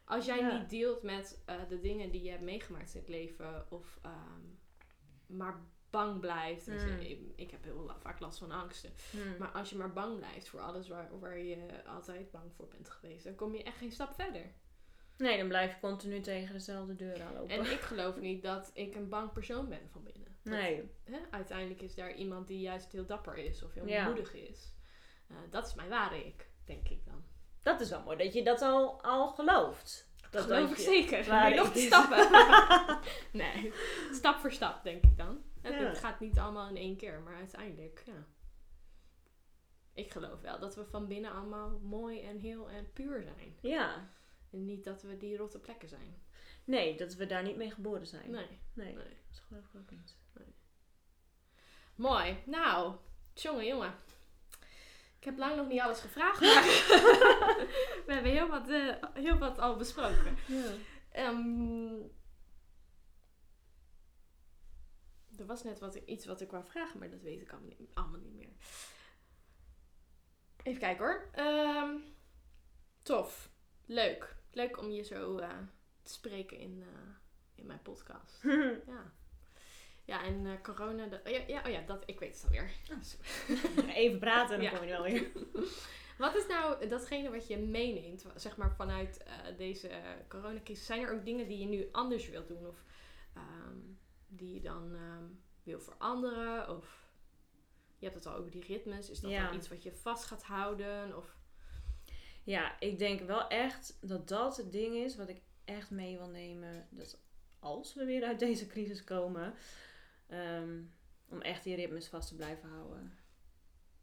[0.04, 0.58] Als jij Ja.
[0.58, 4.40] niet dealt met eh, de dingen die je hebt meegemaakt in het leven, of ehm,
[5.26, 5.60] maar
[5.92, 6.64] bang blijft.
[6.64, 6.98] Dus, Mm.
[7.00, 8.90] ik, ik heb heel la- vaak last van angsten.
[9.10, 9.36] Hmm.
[9.38, 12.90] Maar als je maar bang blijft voor alles waar, waar je altijd bang voor bent
[12.90, 14.52] geweest, dan kom je echt geen stap verder.
[15.16, 17.54] Nee, dan blijf je continu tegen dezelfde deur aanlopen.
[17.56, 20.36] En ik geloof niet dat ik een bang persoon ben van binnen.
[20.42, 20.90] Dat- nee.
[21.04, 24.04] hè, uiteindelijk is daar iemand die juist heel dapper is of heel Ja.
[24.06, 24.72] moedig is.
[25.28, 27.24] Eh, dat is mijn ware ik, denk ik dan.
[27.62, 30.10] Dat is wel mooi dat je dat al, al gelooft.
[30.30, 31.26] Dat geloof ik zeker.
[31.32, 32.28] Maar nog stappen.
[33.42, 33.72] nee,
[34.12, 35.42] stap voor stap denk ik dan.
[35.62, 35.78] Het, Ja.
[35.80, 38.26] het gaat niet allemaal in één keer, maar uiteindelijk, ja.
[39.94, 43.56] Ik geloof wel dat we van binnen allemaal mooi en heel en puur zijn.
[43.60, 44.08] Ja.
[44.50, 46.22] En niet dat we die rotte plekken zijn.
[46.64, 48.30] Nee, dat we daar niet mee geboren zijn.
[48.30, 49.16] Nee, Nee, nee.
[49.30, 50.16] dat geloof ik ook niet.
[51.94, 52.36] Mooi.
[52.46, 52.96] Nou,
[53.34, 53.94] jongen, jongen.
[55.18, 56.62] Ik heb lang nog niet alles gevraagd, maar
[58.06, 60.36] we hebben heel wat, eh, heel wat al besproken.
[60.46, 60.70] Ja.
[61.10, 61.94] Ehm,
[65.38, 67.90] er was net wat, iets wat ik wou vragen, maar dat weet ik allemaal niet,
[67.94, 68.52] allemaal niet meer.
[70.62, 71.28] Even kijken hoor.
[71.32, 71.96] Ehm,
[73.02, 73.50] tof.
[73.86, 74.36] Leuk.
[74.50, 75.48] Leuk om je zo eh,
[76.02, 77.10] te spreken in, eh,
[77.54, 78.42] in mijn podcast.
[78.86, 79.12] Ja.
[80.04, 81.06] Ja, en eh, corona...
[81.06, 82.70] dat- oh ja, ja, oh ja, dat, ik weet het alweer.
[83.94, 84.76] Even praten en dan Ja.
[84.78, 85.30] kom je wel weer.
[86.18, 89.24] Wat is nou datgene wat je meeneemt, zeg maar vanuit
[89.56, 89.90] deze
[90.28, 90.86] coronacrisis?
[90.86, 92.84] Zijn er ook dingen die je nu anders wilt doen of
[93.34, 93.78] ehm,
[94.36, 95.24] die je dan ehm,
[95.62, 96.76] wil veranderen?
[96.76, 97.10] Of
[97.98, 99.10] je hebt het al over die ritmes.
[99.10, 99.46] Is dat Ja.
[99.46, 101.16] dan iets wat je vast gaat houden?
[101.16, 101.36] Of
[102.44, 106.28] Ja, ik denk wel echt dat dat het ding is wat ik echt mee wil
[106.28, 106.86] nemen.
[106.90, 107.18] Dat
[107.58, 109.54] als we weer uit deze crisis komen,
[110.26, 110.80] ehm,
[111.28, 113.18] om echt die ritmes vast te blijven houden.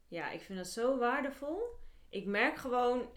[0.07, 1.61] Ja, ik vind dat zo waardevol.
[2.09, 3.09] Ik merk gewoon,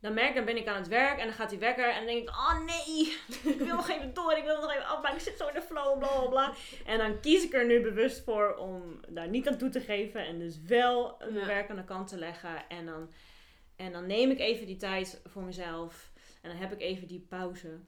[0.00, 1.96] dan merk ik, dan ben ik aan het werk en dan gaat die wekker en
[1.96, 3.16] dan denk ik, oh nee,
[3.54, 5.62] ik wil nog even door, ik wil nog even afmaken, ik zit zo in de
[5.62, 6.52] flow, bla bla bla.
[6.86, 10.26] En dan kies ik er nu bewust voor om daar niet aan toe te geven
[10.26, 11.46] en dus wel mijn Ja.
[11.46, 12.68] werk aan de kant te leggen.
[12.68, 13.12] En dan,
[13.76, 16.10] en dan neem ik even die tijd voor mezelf
[16.42, 17.78] en dan heb ik even die pauze.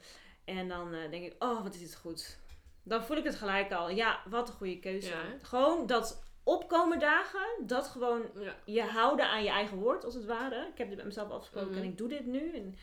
[0.45, 2.39] En dan eh, denk ik, oh wat is dit goed.
[2.83, 5.09] Dan voel ik het gelijk al, ja, wat een goede keuze.
[5.09, 5.23] Ja?
[5.43, 8.57] Gewoon dat opkomen dagen, dat gewoon ja.
[8.65, 10.69] je houden aan je eigen woord, als het ware.
[10.73, 11.79] Ik heb dit met mezelf afgesproken Mhm.
[11.83, 12.55] en ik doe dit nu.
[12.55, 12.77] En,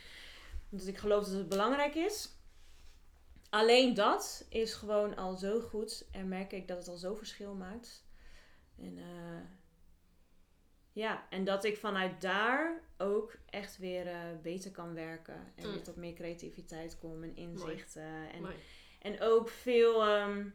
[0.72, 2.36] omdat ik geloof dat het belangrijk is.
[3.49, 6.08] Alleen dat is gewoon al zo goed.
[6.12, 8.05] En merk ik dat het al zo verschil maakt.
[8.80, 9.41] En eh,
[10.91, 15.51] ja, en dat ik vanuit daar ook echt weer eh, beter kan werken.
[15.55, 15.72] En Mm.
[15.72, 18.32] weer tot meer creativiteit kom en inzichten.
[18.32, 18.55] En Mooi.
[19.01, 20.05] en ook veel.
[20.05, 20.45] ehm,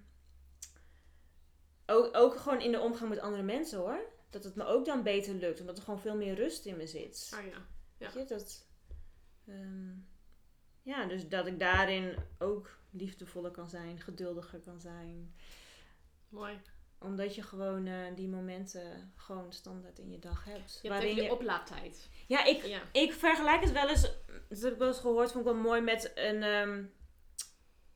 [1.93, 4.01] ook, ook gewoon in de omgang met andere mensen hoor.
[4.31, 5.61] Dat het me ook dan beter lukt.
[5.61, 7.31] Omdat er gewoon veel meer rust in me zit.
[7.35, 7.57] Ah ja.
[7.99, 8.13] ja.
[8.15, 8.67] Weet je, dat.
[9.47, 9.91] ehm,
[10.83, 15.35] ja, dus dat ik daarin ook liefdevoller kan zijn, geduldiger kan zijn.
[16.29, 16.61] Mooi.
[16.99, 20.79] Omdat je gewoon eh, die momenten gewoon standaard in je dag hebt.
[20.83, 22.09] Je hebt even je oplaadtijd.
[22.27, 22.81] Ja, ik, Ja.
[22.93, 24.03] ik vergelijk het wel eens,
[24.49, 26.85] dat heb ik wel eens gehoord, vond ik wel mooi met een, ehm,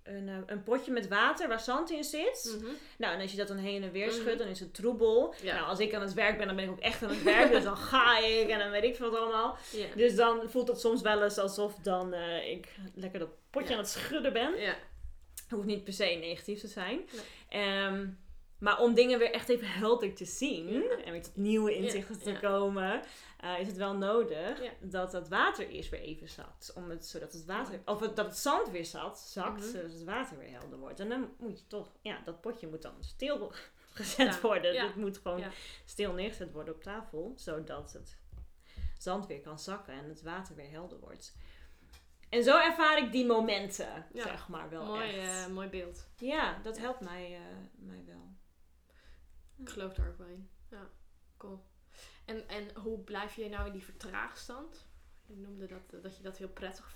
[0.07, 2.57] een, eh, een potje met water waar zand in zit.
[2.61, 2.71] Mhm.
[2.99, 4.15] Nou, en als je dat dan heen en weer Mhm.
[4.17, 5.35] schudt, dan is het troebel.
[5.43, 5.55] Ja.
[5.55, 7.51] Nou, als ik aan het werk ben, dan ben ik ook echt aan het werk.
[7.53, 9.57] dus dan ga ik en dan weet ik veel wat allemaal.
[9.95, 13.75] Dus dan voelt het soms wel eens alsof dan eh, ik lekker dat potje Ja.
[13.75, 14.57] aan het schudden ben.
[14.61, 14.75] Ja.
[15.51, 17.01] Hoeft niet per se negatief te zijn.
[17.51, 17.63] Nee.
[17.63, 18.07] Ehm,
[18.59, 23.01] maar om dingen weer echt even helder te zien en tot nieuwe inzichten te komen,
[23.55, 24.71] eh, is het wel nodig Ja.
[24.81, 26.73] dat dat water eerst weer even zat.
[26.75, 29.69] Om het, zodat het water, of het- dat het zand weer zat, zakt, Mhm.
[29.71, 31.01] zodat het water weer helder wordt.
[31.01, 33.53] En dan moet je toch, ja, dat potje moet dan stil
[33.95, 34.41] gezet Ja.
[34.41, 34.73] worden.
[34.73, 34.87] Ja.
[34.87, 35.45] Het moet gewoon
[35.85, 38.17] stil neergezet worden op tafel, zodat het
[38.99, 41.37] zand weer kan zakken en het water weer helder wordt.
[42.29, 45.47] En zo ervaar ik die momenten, zeg maar, wel Mooi, echt.
[45.47, 46.09] eh, mooi beeld.
[46.17, 47.41] Ja, dat helpt mij, eh,
[47.75, 48.35] mij wel.
[49.57, 50.51] Ik geloof daar ook wel in.
[50.71, 50.91] Ja,
[51.37, 51.65] cool.
[52.27, 54.89] En, en hoe blijf je nou in die vertraagstand?
[55.27, 56.95] Je noemde dat, dat je dat heel prettig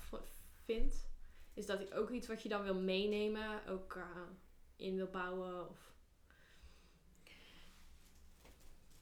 [0.63, 1.09] vindt.
[1.53, 3.67] Is dat ook iets wat je dan wil meenemen?
[3.67, 4.21] Ook eh,
[4.75, 5.69] in wil bouwen?
[5.69, 5.93] Of...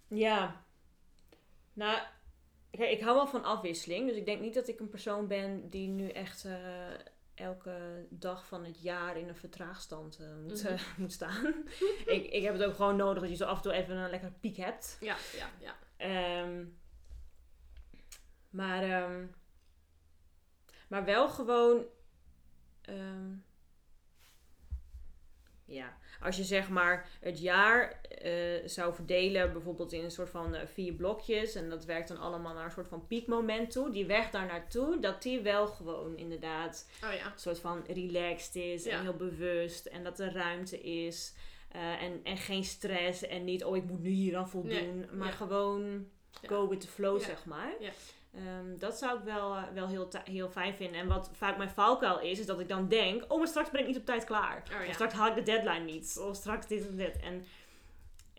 [0.08, 0.66] Ja.
[1.74, 2.02] Nou,
[2.72, 4.08] kijk, ik hou wel van afwisseling.
[4.08, 6.94] Dus ik denk niet dat ik een persoon ben die nu echt eh,
[7.40, 10.74] elke dag van het jaar in een vertraagstand eh, moet, Mhm.
[10.74, 11.46] eh, moet staan.
[12.06, 14.10] ik, ik heb het ook gewoon nodig dat je zo af en toe even een
[14.10, 14.98] lekkere piek hebt.
[15.00, 15.76] Ja, ja, ja.
[15.98, 16.66] Ehm,
[18.50, 19.26] maar, ehm,
[20.88, 21.86] maar wel gewoon.
[22.82, 23.32] ehm,
[25.70, 28.32] ja, als je zeg maar het jaar eh,
[28.66, 32.54] zou verdelen, bijvoorbeeld in een soort van eh, vier blokjes, en dat werkt dan allemaal
[32.54, 36.90] naar een soort van piekmoment toe, die weg daar naartoe, dat die wel gewoon inderdaad
[37.06, 37.26] Oh ja.
[37.26, 38.92] een soort van relaxed is Ja.
[38.92, 41.34] en heel bewust en dat er ruimte is
[41.72, 45.28] eh, en, en geen stress en niet, oh ik moet nu hier aan voldoen, maar
[45.28, 45.34] Ja.
[45.34, 46.08] gewoon
[46.48, 47.74] go with the flow, zeg maar.
[48.34, 51.00] Ehm, dat zou ik wel, eh, wel heel, heel fijn vinden.
[51.00, 53.82] En wat vaak mijn valkuil is, is dat ik dan denk, oh maar straks ben
[53.82, 54.64] ik niet op tijd klaar.
[54.64, 54.88] Oh ja.
[54.88, 56.18] Of straks haal ik de deadline niet.
[56.22, 57.20] Of straks dit en dit.
[57.20, 57.46] En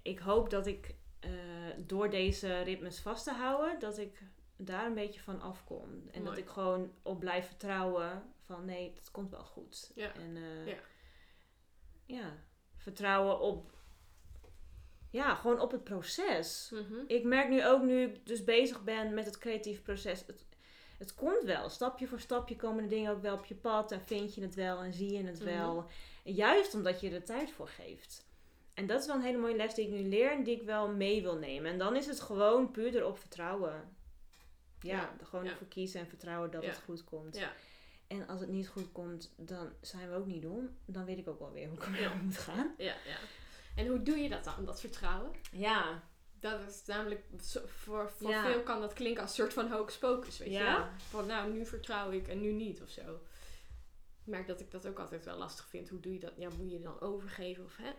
[0.03, 1.30] ik hoop dat ik eh,
[1.76, 4.22] door deze ritmes vast te houden, dat ik
[4.57, 6.09] daar een beetje van afkom.
[6.12, 9.91] En dat ik gewoon op blijf vertrouwen van nee, het komt wel goed.
[9.95, 10.14] Ja.
[10.14, 10.78] En eh, Ja.
[12.07, 12.36] ja,
[12.76, 13.72] vertrouwen op,
[15.11, 16.70] ja, gewoon op het proces.
[16.72, 17.04] Mhm.
[17.06, 20.44] Ik merk nu ook, nu ik dus bezig ben met het creatief proces, het,
[20.98, 21.68] het komt wel.
[21.68, 24.54] Stapje voor stapje komen de dingen ook wel op je pad en vind je het
[24.54, 25.44] wel en zie je het Mhm.
[25.58, 25.86] wel.
[26.24, 28.28] Juist omdat je er tijd voor geeft.
[28.74, 30.62] En dat is wel een hele mooie les die ik nu leer en die ik
[30.62, 31.70] wel mee wil nemen.
[31.72, 33.96] En dan is het gewoon puur erop vertrouwen.
[34.80, 35.50] Ja, Ja, er gewoon ja.
[35.50, 36.68] ervoor kiezen en vertrouwen dat Ja.
[36.68, 37.36] het goed komt.
[37.36, 37.52] Ja.
[38.06, 40.76] En als het niet goed komt, dan zijn we ook niet dom.
[40.86, 42.74] Dan weet ik ook wel weer hoe ik ermee om moet gaan.
[42.78, 43.16] Ja, ja.
[43.81, 45.31] En hoe doe je dat dan, dat vertrouwen?
[45.53, 46.03] Ja,
[46.41, 47.22] Dat is namelijk,
[47.66, 48.45] voor, voor Ja.
[48.45, 50.66] veel kan dat klinken als een soort van hocus pocus, weet je wel?
[50.66, 50.91] ja.
[51.09, 53.01] Van nou, nu vertrouw ik en nu niet of zo.
[54.20, 55.89] Ik merk dat ik dat ook altijd wel lastig vind.
[55.89, 56.33] Hoe doe je dat?
[56.37, 57.91] Ja, moet je je dan overgeven of hè?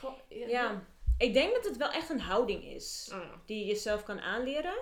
[0.00, 0.84] Goh, ja.
[1.18, 3.10] Ik denk dat het wel echt een houding is.
[3.12, 3.32] Oh.
[3.46, 4.78] Die je jezelf kan aanleren.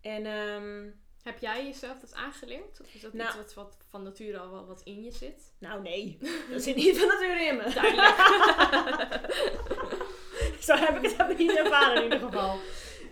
[0.00, 0.90] En ehm,
[1.28, 2.80] Heb jij jezelf dat aangeleerd?
[2.80, 3.28] Of is dat Nou.
[3.28, 5.52] iets wat, wat van nature al wel wat in je zit?
[5.58, 6.18] nou nee,
[6.52, 7.72] dat zit niet van nature in me.
[7.74, 8.16] Duidelijk.
[10.66, 12.58] Zo heb ik het ik niet ervaren in ieder geval.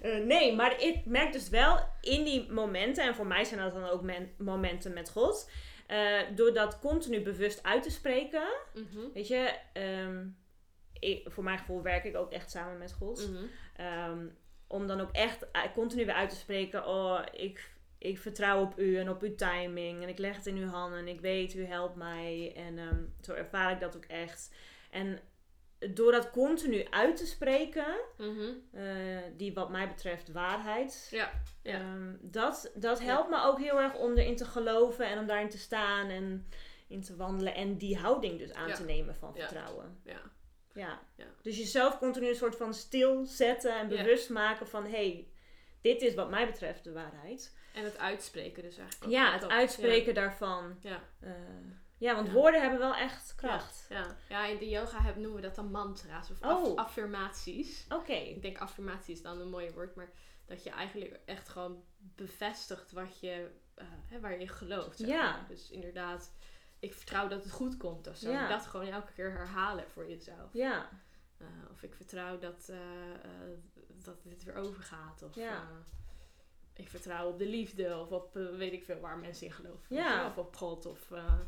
[0.02, 3.72] Eh, nee, maar ik merk dus wel in die momenten, en voor mij zijn dat
[3.72, 5.50] dan ook men- momenten met God,
[5.86, 9.00] eh, door dat continu bewust uit te spreken, Mhm.
[9.14, 10.26] weet je, ehm,
[11.00, 13.28] ik, voor mijn gevoel werk ik ook echt samen met God.
[13.30, 13.44] Mhm.
[13.76, 14.26] Ehm,
[14.68, 17.70] om dan ook echt eh, continu weer uit te spreken, oh, ik,
[18.06, 20.98] ik vertrouw op u en op uw timing en ik leg het in uw handen
[20.98, 24.54] en ik weet, u helpt mij en ehm, zo ervaar ik dat ook echt.
[24.90, 25.20] En
[25.94, 28.50] door dat continu uit te spreken, Mhm.
[28.72, 31.08] eh, die wat mij betreft waarheid.
[31.10, 31.30] Ja,
[31.62, 31.72] ja.
[31.80, 35.48] Ehm, dat, dat helpt me ook heel erg om erin te geloven en om daarin
[35.48, 36.48] te staan en
[36.88, 37.54] in te wandelen.
[37.54, 40.00] En die houding dus aan te nemen van vertrouwen.
[40.04, 40.20] ja.
[40.74, 41.00] Ja.
[41.16, 41.24] Ja.
[41.42, 44.82] Dus jezelf continu een soort van stilzetten en bewust maken van...
[44.84, 45.28] hé, hey,
[45.80, 47.56] dit is wat mij betreft de waarheid.
[47.76, 49.04] En het uitspreken dus eigenlijk.
[49.04, 49.10] ook.
[49.10, 50.76] Ja, het uitspreken daarvan.
[50.80, 51.00] Ja.
[51.20, 51.30] eh,
[51.98, 52.32] ja, want Ja.
[52.32, 53.86] woorden hebben wel echt kracht.
[53.88, 54.16] Ja, ja.
[54.28, 56.48] ja, in de yoga noemen we dat dan mantra's of Oh.
[56.50, 57.86] af- affirmaties.
[57.88, 58.12] Oké.
[58.12, 60.08] Ik denk affirmatie is dan een mooie woord, maar
[60.44, 64.98] dat je eigenlijk echt gewoon bevestigt wat je, eh, hè, waar je in gelooft.
[64.98, 65.44] zeg Ja.
[65.48, 66.32] Dus inderdaad,
[66.78, 68.30] ik vertrouw dat het goed komt of zo.
[68.30, 68.48] Ja.
[68.48, 70.52] Dat gewoon elke keer herhalen voor jezelf.
[70.52, 70.88] Ja.
[71.38, 72.70] Eh, of ik vertrouw dat,
[74.04, 75.22] dat dit weer overgaat.
[75.22, 75.68] Of Ja.
[76.76, 79.96] Ik vertrouw op de liefde of op eh, weet ik veel waar mensen in geloven.
[79.96, 80.26] Ja.
[80.26, 80.86] Of op God.
[80.86, 81.38] Of, eh,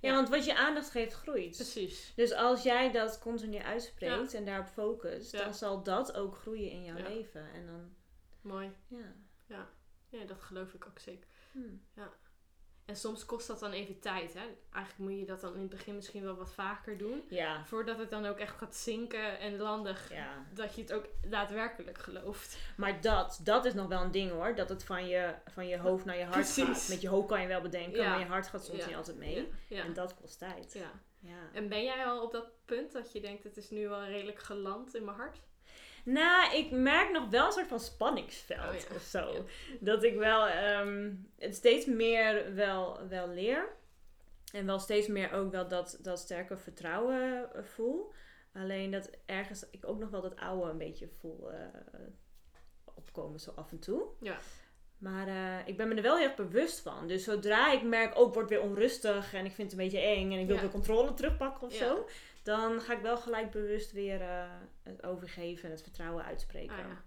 [0.00, 0.14] Ja, Ja.
[0.14, 1.56] want wat je aandacht geeft, groeit.
[1.56, 2.12] precies.
[2.16, 5.44] Dus als jij dat continu uitspreekt en daarop focust, Ja.
[5.44, 7.08] dan zal dat ook groeien in jouw Ja.
[7.08, 7.52] leven.
[7.52, 7.94] En dan,
[8.40, 8.70] Mooi.
[9.46, 9.68] ja.
[10.08, 11.28] Ja, dat geloof ik ook zeker.
[11.52, 11.60] Hm.
[12.90, 14.34] En soms kost dat dan even tijd.
[14.34, 14.40] Hè?
[14.72, 17.22] Eigenlijk moet je dat dan in het begin misschien wel wat vaker doen.
[17.28, 17.64] Ja.
[17.64, 20.12] Voordat het dan ook echt gaat zinken en landig.
[20.12, 20.46] ja.
[20.54, 22.58] Dat je het ook daadwerkelijk gelooft.
[22.76, 24.54] Maar dat, dat is nog wel een ding hoor.
[24.54, 26.64] Dat het van je, van je hoofd naar je hart Precies.
[26.64, 26.88] gaat.
[26.88, 28.10] Met je hoofd kan je wel bedenken, Ja.
[28.10, 29.48] maar je hart gaat soms niet altijd mee.
[29.68, 30.72] En dat kost tijd.
[30.72, 30.90] ja.
[31.22, 31.50] Ja.
[31.52, 34.38] En ben jij al op dat punt dat je denkt, het is nu wel redelijk
[34.38, 35.38] geland in mijn hart?
[36.04, 38.94] Nou, ik merk nog wel een soort van spanningsveld Oh ja.
[38.94, 39.32] of zo.
[39.32, 39.40] Ja.
[39.80, 43.68] Dat ik wel ehm, het steeds meer wel, wel leer.
[44.52, 48.12] En wel steeds meer ook wel dat, dat sterke vertrouwen eh, voel.
[48.54, 51.58] Alleen dat ergens ik ook nog wel dat oude een beetje voel eh,
[52.94, 54.02] opkomen zo af en toe.
[54.20, 54.38] Ja.
[54.98, 57.06] Maar eh, ik ben me er wel heel erg bewust van.
[57.08, 60.32] Dus zodra ik merk, ook wordt weer onrustig en ik vind het een beetje eng
[60.32, 60.62] en ik wil Ja.
[60.62, 61.86] de controle terugpakken of Ja.
[61.86, 62.06] zo.
[62.42, 64.50] Dan ga ik wel gelijk bewust weer eh,
[64.82, 66.76] het overgeven en het vertrouwen uitspreken.
[66.76, 67.04] Ah, ja.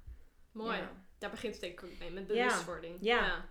[0.51, 0.77] Mooi.
[0.77, 0.91] Ja.
[1.17, 2.47] Daar begint het denk ik ook mee, met Ja.
[2.47, 2.97] bewustwording.
[3.01, 3.49] Ja.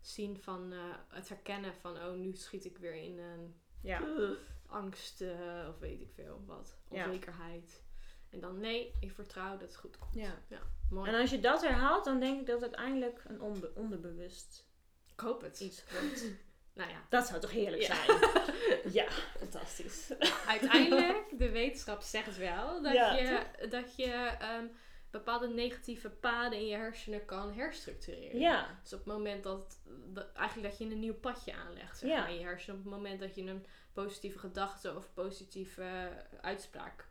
[0.00, 4.00] Zien van, eh, het herkennen van, oh nu schiet ik weer in een Ja.
[4.66, 6.76] angst eh, of weet ik veel wat.
[6.90, 7.04] Ja.
[7.04, 7.82] Onzekerheid.
[8.30, 10.14] En dan nee, ik vertrouw dat het goed komt.
[10.14, 10.42] Ja.
[10.90, 11.10] Mooi.
[11.10, 13.40] En als je dat herhaalt, dan denk ik dat het uiteindelijk een
[13.74, 14.66] onderbewust
[15.12, 15.60] ik hoop het.
[15.60, 16.24] iets wordt.
[16.74, 17.94] Nou ja, Dat zou toch heerlijk Ja.
[17.94, 18.18] zijn?
[18.98, 19.06] ja,
[19.38, 20.12] fantastisch.
[20.46, 24.66] uiteindelijk, de wetenschap zegt wel dat Ja, je, dat je ehm,
[25.10, 28.38] bepaalde negatieve paden in je hersenen kan herstructureren.
[28.40, 32.10] Ja, Dus op het moment dat, dat eigenlijk dat je een nieuw padje aanlegt zeg
[32.10, 32.78] maar, in je hersenen.
[32.78, 37.06] Op het moment dat je een positieve gedachte of positieve eh, uitspraak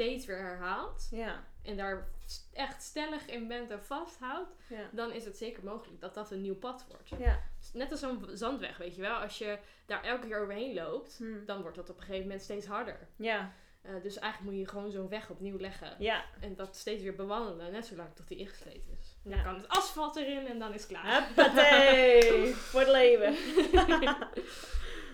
[0.00, 1.08] steeds weer herhaalt.
[1.10, 2.08] ja, En daar
[2.52, 4.50] echt stellig in bent en vasthoudt.
[4.68, 4.88] ja.
[4.92, 7.08] Dan is het zeker mogelijk dat dat een nieuw pad wordt.
[7.18, 7.40] Ja.
[7.72, 9.14] Net als zo'n zandweg, weet je wel.
[9.16, 11.16] Als je daar elke keer overheen loopt.
[11.18, 11.44] Hm.
[11.46, 13.08] Dan wordt dat op een gegeven moment steeds harder.
[13.16, 15.96] Ja, Eh, dus eigenlijk moet je gewoon zo'n weg opnieuw leggen.
[15.98, 16.24] ja.
[16.40, 17.72] En dat steeds weer bewandelen.
[17.72, 19.16] Net zolang tot die ingesleten is.
[19.24, 19.36] En Ja.
[19.36, 21.26] Dan kan het asfalt erin en dan is het klaar.
[21.26, 22.54] Huppatee!
[22.70, 23.34] Voor het leven.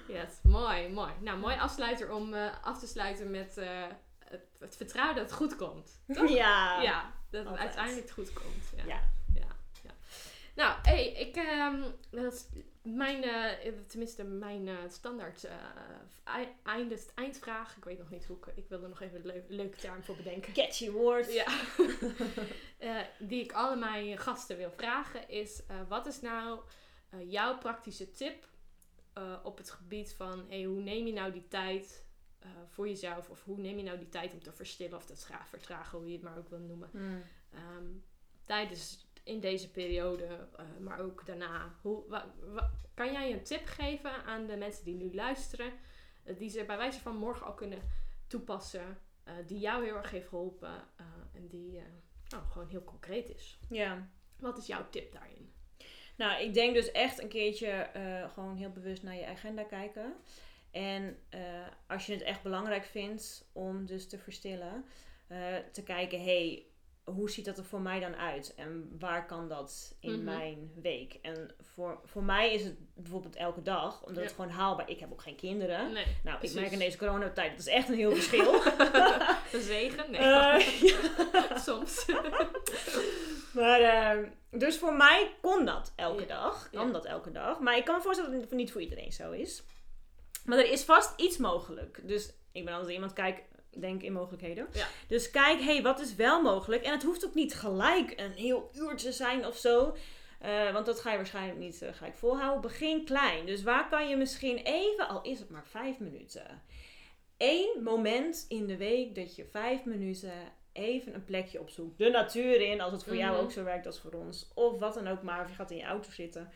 [0.09, 1.13] Yes, mooi, mooi.
[1.21, 3.83] Nou, mooi afsluiter om eh, af te sluiten met eh,
[4.59, 6.01] het, vertrouwen dat het goed komt.
[6.15, 6.31] Toch?
[6.31, 6.83] Ja.
[6.83, 7.67] Ja, dat het altijd.
[7.67, 8.65] uiteindelijk goed komt.
[8.77, 8.85] Ja.
[8.85, 9.11] Ja.
[9.35, 9.47] ja,
[9.83, 9.91] ja.
[10.55, 12.47] Nou, hey, ik, ehm, dat is
[12.83, 15.49] mijn, eh, tenminste mijn eh, standaard
[16.63, 17.77] einde, eindvraag.
[17.77, 20.03] Ik weet nog niet hoe ik, ik wil er nog even een leu- leuke term
[20.03, 20.53] voor bedenken.
[20.53, 21.33] Catchy woord.
[21.33, 21.47] Ja.
[23.19, 26.61] Die ik alle mijn gasten wil vragen is: wat is nou
[27.27, 28.49] jouw praktische tip
[29.43, 32.06] op het gebied van hey, hoe neem je nou die tijd
[32.47, 33.31] eh, voor jezelf?
[33.31, 36.07] Of hoe neem je nou die tijd om te verstillen of te tra- vertragen, hoe
[36.07, 36.89] je het maar ook wil noemen?
[36.93, 37.23] Hmm.
[37.53, 37.87] Ehm,
[38.45, 40.25] tijdens in deze periode,
[40.57, 41.75] eh, maar ook daarna.
[41.83, 45.73] Hoe, wa- wa- kan jij een tip geven aan de mensen die nu luisteren,
[46.25, 47.83] eh, die ze bij wijze van morgen al kunnen
[48.27, 48.99] toepassen,
[49.47, 51.81] die jou heel erg heeft geholpen eh, en die
[52.29, 53.59] nou, gewoon heel concreet is?
[53.69, 54.09] Ja.
[54.39, 55.53] Wat is jouw tip daarin?
[56.17, 57.91] Nou, ik denk dus echt een keertje
[58.33, 60.15] gewoon heel bewust naar je agenda kijken.
[60.77, 61.41] En eh,
[61.87, 64.85] als je het echt belangrijk vindt om dus te verstillen,
[65.27, 65.39] eh,
[65.73, 66.67] te kijken, hey,
[67.05, 68.55] hoe ziet dat er voor mij dan uit?
[68.57, 70.25] En waar kan dat in Mhm.
[70.25, 71.19] mijn week?
[71.23, 75.13] En voor, voor mij is het bijvoorbeeld elke dag, omdat het gewoon haalbaar Ik heb
[75.13, 75.93] ook geen kinderen.
[75.93, 76.55] Nee, Nou, precies.
[76.57, 78.55] ik merk in deze coronatijd, dat is echt een heel verschil.
[79.53, 80.11] een zegen?
[80.11, 82.07] Nee, Eh, soms.
[83.55, 86.27] Maar, ehm, dus voor mij kon dat elke Ja.
[86.27, 86.71] dag.
[86.71, 86.93] Kan Ja.
[86.93, 87.61] dat elke dag.
[87.61, 89.63] Maar ik kan me voorstellen dat het niet voor iedereen zo is.
[90.47, 92.01] Maar er is vast iets mogelijk.
[92.03, 93.43] Dus ik ben altijd iemand, kijk,
[93.81, 94.67] denk in mogelijkheden.
[94.73, 94.87] Ja.
[95.09, 96.83] Dus kijk, hé, hey, wat is wel mogelijk?
[96.83, 99.97] En het hoeft ook niet gelijk een heel uur te zijn of zo.
[100.41, 102.61] Eh, want dat ga je waarschijnlijk niet eh, gelijk volhouden.
[102.61, 103.47] Begin klein.
[103.47, 106.63] Dus waar kan je misschien even, al is het maar vijf minuten.
[107.39, 110.33] Eén moment in de week dat je vijf minuten
[110.73, 111.99] even een plekje opzoekt.
[111.99, 113.43] De natuur in, als het voor jou Mhm.
[113.45, 114.51] ook zo werkt als voor ons.
[114.55, 116.51] Of wat dan ook maar, of je gaat in je auto zitten.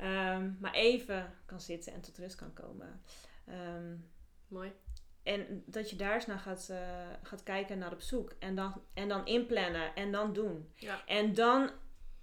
[0.00, 3.02] Ehm, maar even kan zitten en tot rust kan komen.
[3.46, 3.94] Ehm,
[4.48, 4.72] Mooi.
[5.22, 6.78] en dat je daar eens naar gaat, eh,
[7.22, 8.32] gaat kijken naar op zoek.
[8.38, 10.72] En dan, en dan inplannen en dan doen.
[10.74, 11.06] Ja.
[11.06, 11.70] En dan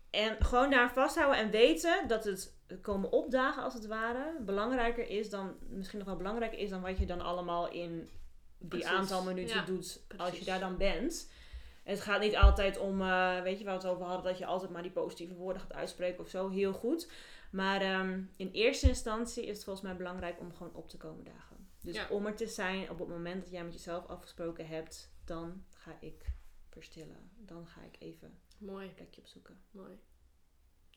[0.09, 5.29] en gewoon daar vasthouden en weten dat het komen opdagen als het ware belangrijker is
[5.29, 8.09] dan, misschien nog wel belangrijker is dan wat je dan allemaal in
[8.57, 8.87] die Precies.
[8.87, 11.31] aantal minuten Ja, doet als je daar dan bent.
[11.83, 14.45] Het gaat niet altijd om, eh, weet je waar we het over hadden, dat je
[14.45, 17.11] altijd maar die positieve woorden gaat uitspreken of zo, heel goed.
[17.57, 21.23] Maar ehm, in eerste instantie is het volgens mij belangrijk om gewoon op te komen
[21.23, 21.69] dagen.
[21.81, 22.07] Dus Ja.
[22.09, 25.97] om er te zijn op het moment dat jij met jezelf afgesproken hebt, dan ga
[25.99, 26.25] ik
[26.69, 27.31] verstillen.
[27.35, 28.87] Dan ga ik even Mooi.
[28.87, 29.61] een plekje opzoeken.
[29.71, 29.99] Mooi.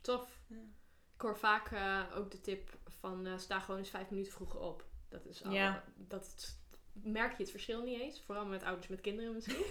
[0.01, 0.41] Tof.
[0.47, 0.57] Ja.
[1.15, 4.61] Ik hoor vaak eh, ook de tip van eh, sta gewoon eens vijf minuten vroeger
[4.61, 4.85] op.
[5.09, 5.85] Dat is al, Ja.
[5.97, 6.59] dat is-
[6.93, 8.23] merk je het verschil niet eens.
[8.23, 9.65] Vooral met ouders met kinderen misschien.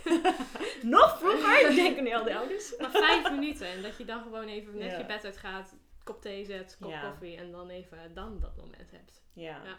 [0.98, 2.78] Nog vroeger, denken nu al die ouders.
[2.78, 3.68] maar vijf minuten.
[3.68, 4.98] En dat je dan gewoon even net Ja.
[4.98, 5.76] je bed uitgaat,
[6.10, 7.10] kop thee zet, kop Ja.
[7.10, 7.38] koffie.
[7.38, 9.22] En dan even dan dat moment hebt.
[9.34, 9.78] Ja, Ja.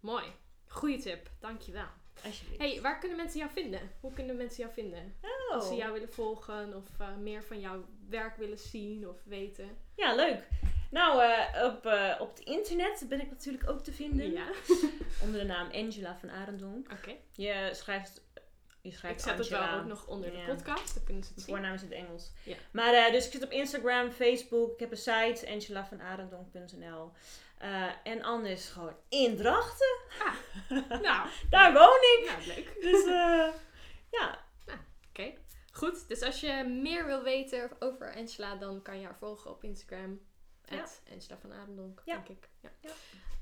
[0.00, 0.24] Mooi.
[0.66, 1.30] Goeie tip.
[1.40, 1.86] Dankjewel.
[2.24, 2.60] alsjeblieft.
[2.62, 3.80] Hey, waar kunnen mensen jou vinden?
[4.00, 5.14] Hoe kunnen mensen jou vinden?
[5.22, 5.54] Oh.
[5.54, 9.76] Als ze jou willen volgen of eh, meer van jouw werk willen zien of weten.
[9.96, 10.48] Ja, leuk.
[10.90, 14.30] Nou, eh, op, eh, op het internet ben ik natuurlijk ook te vinden.
[14.32, 14.46] Ja.
[15.22, 16.92] Onder de naam Angela van Arendonk.
[16.92, 17.16] Oké.
[17.32, 18.24] Je schrijft,
[18.82, 20.94] je Ik zet het wel ook nog onder de podcast.
[20.94, 21.54] Dan kunnen ze het zien.
[21.54, 22.30] voornaam is in het Engels.
[22.72, 24.72] Maar eh, dus ik zit op Instagram, Facebook.
[24.72, 27.12] Ik heb een site, angelavanarendonk.nl.
[27.58, 29.98] Eh en anders gewoon in Drachten.
[31.02, 32.24] Nou, Daar woon ik.
[32.26, 32.76] nou, leuk.
[32.80, 33.48] Dus eh,
[34.20, 34.38] ja.
[35.08, 35.32] Oké.
[35.72, 39.64] Goed, dus als je meer wil weten over Angela, dan kan je haar volgen op
[39.64, 40.20] Instagram.
[40.64, 40.84] Ja.
[41.12, 42.14] Angela van Adendonk, Ja.
[42.14, 42.48] denk ik.
[42.60, 42.70] Ja.
[42.80, 42.90] Ja.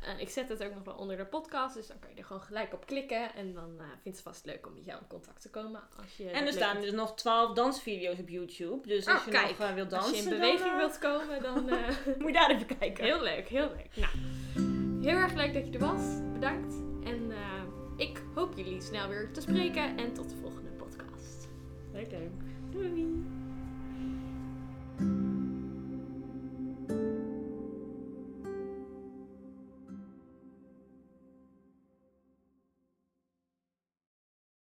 [0.03, 2.25] En ik zet het ook nog wel onder de podcast, dus dan kan je er
[2.25, 3.35] gewoon gelijk op klikken.
[3.35, 5.81] En dan eh vindt ze vast leuk om met jou in contact te komen.
[6.03, 8.87] Als je En er staan dus nog 12 dansvideo's op YouTube.
[8.89, 9.59] Dus als Oh, je kijk.
[9.59, 11.69] nog eh, wilt dansen, Als je in beweging eh, wilt komen, dan...
[11.69, 11.89] eh,
[12.19, 13.05] moet je daar even kijken.
[13.05, 13.89] heel leuk, heel leuk.
[13.97, 14.13] Nou,
[15.03, 16.03] heel erg leuk dat je er was.
[16.33, 16.75] Bedankt.
[17.05, 17.63] En eh,
[17.97, 19.97] ik hoop jullie snel weer te spreken.
[19.99, 21.49] En tot de volgende podcast.
[21.93, 22.31] Leuk, leuk.
[22.71, 23.37] Doei.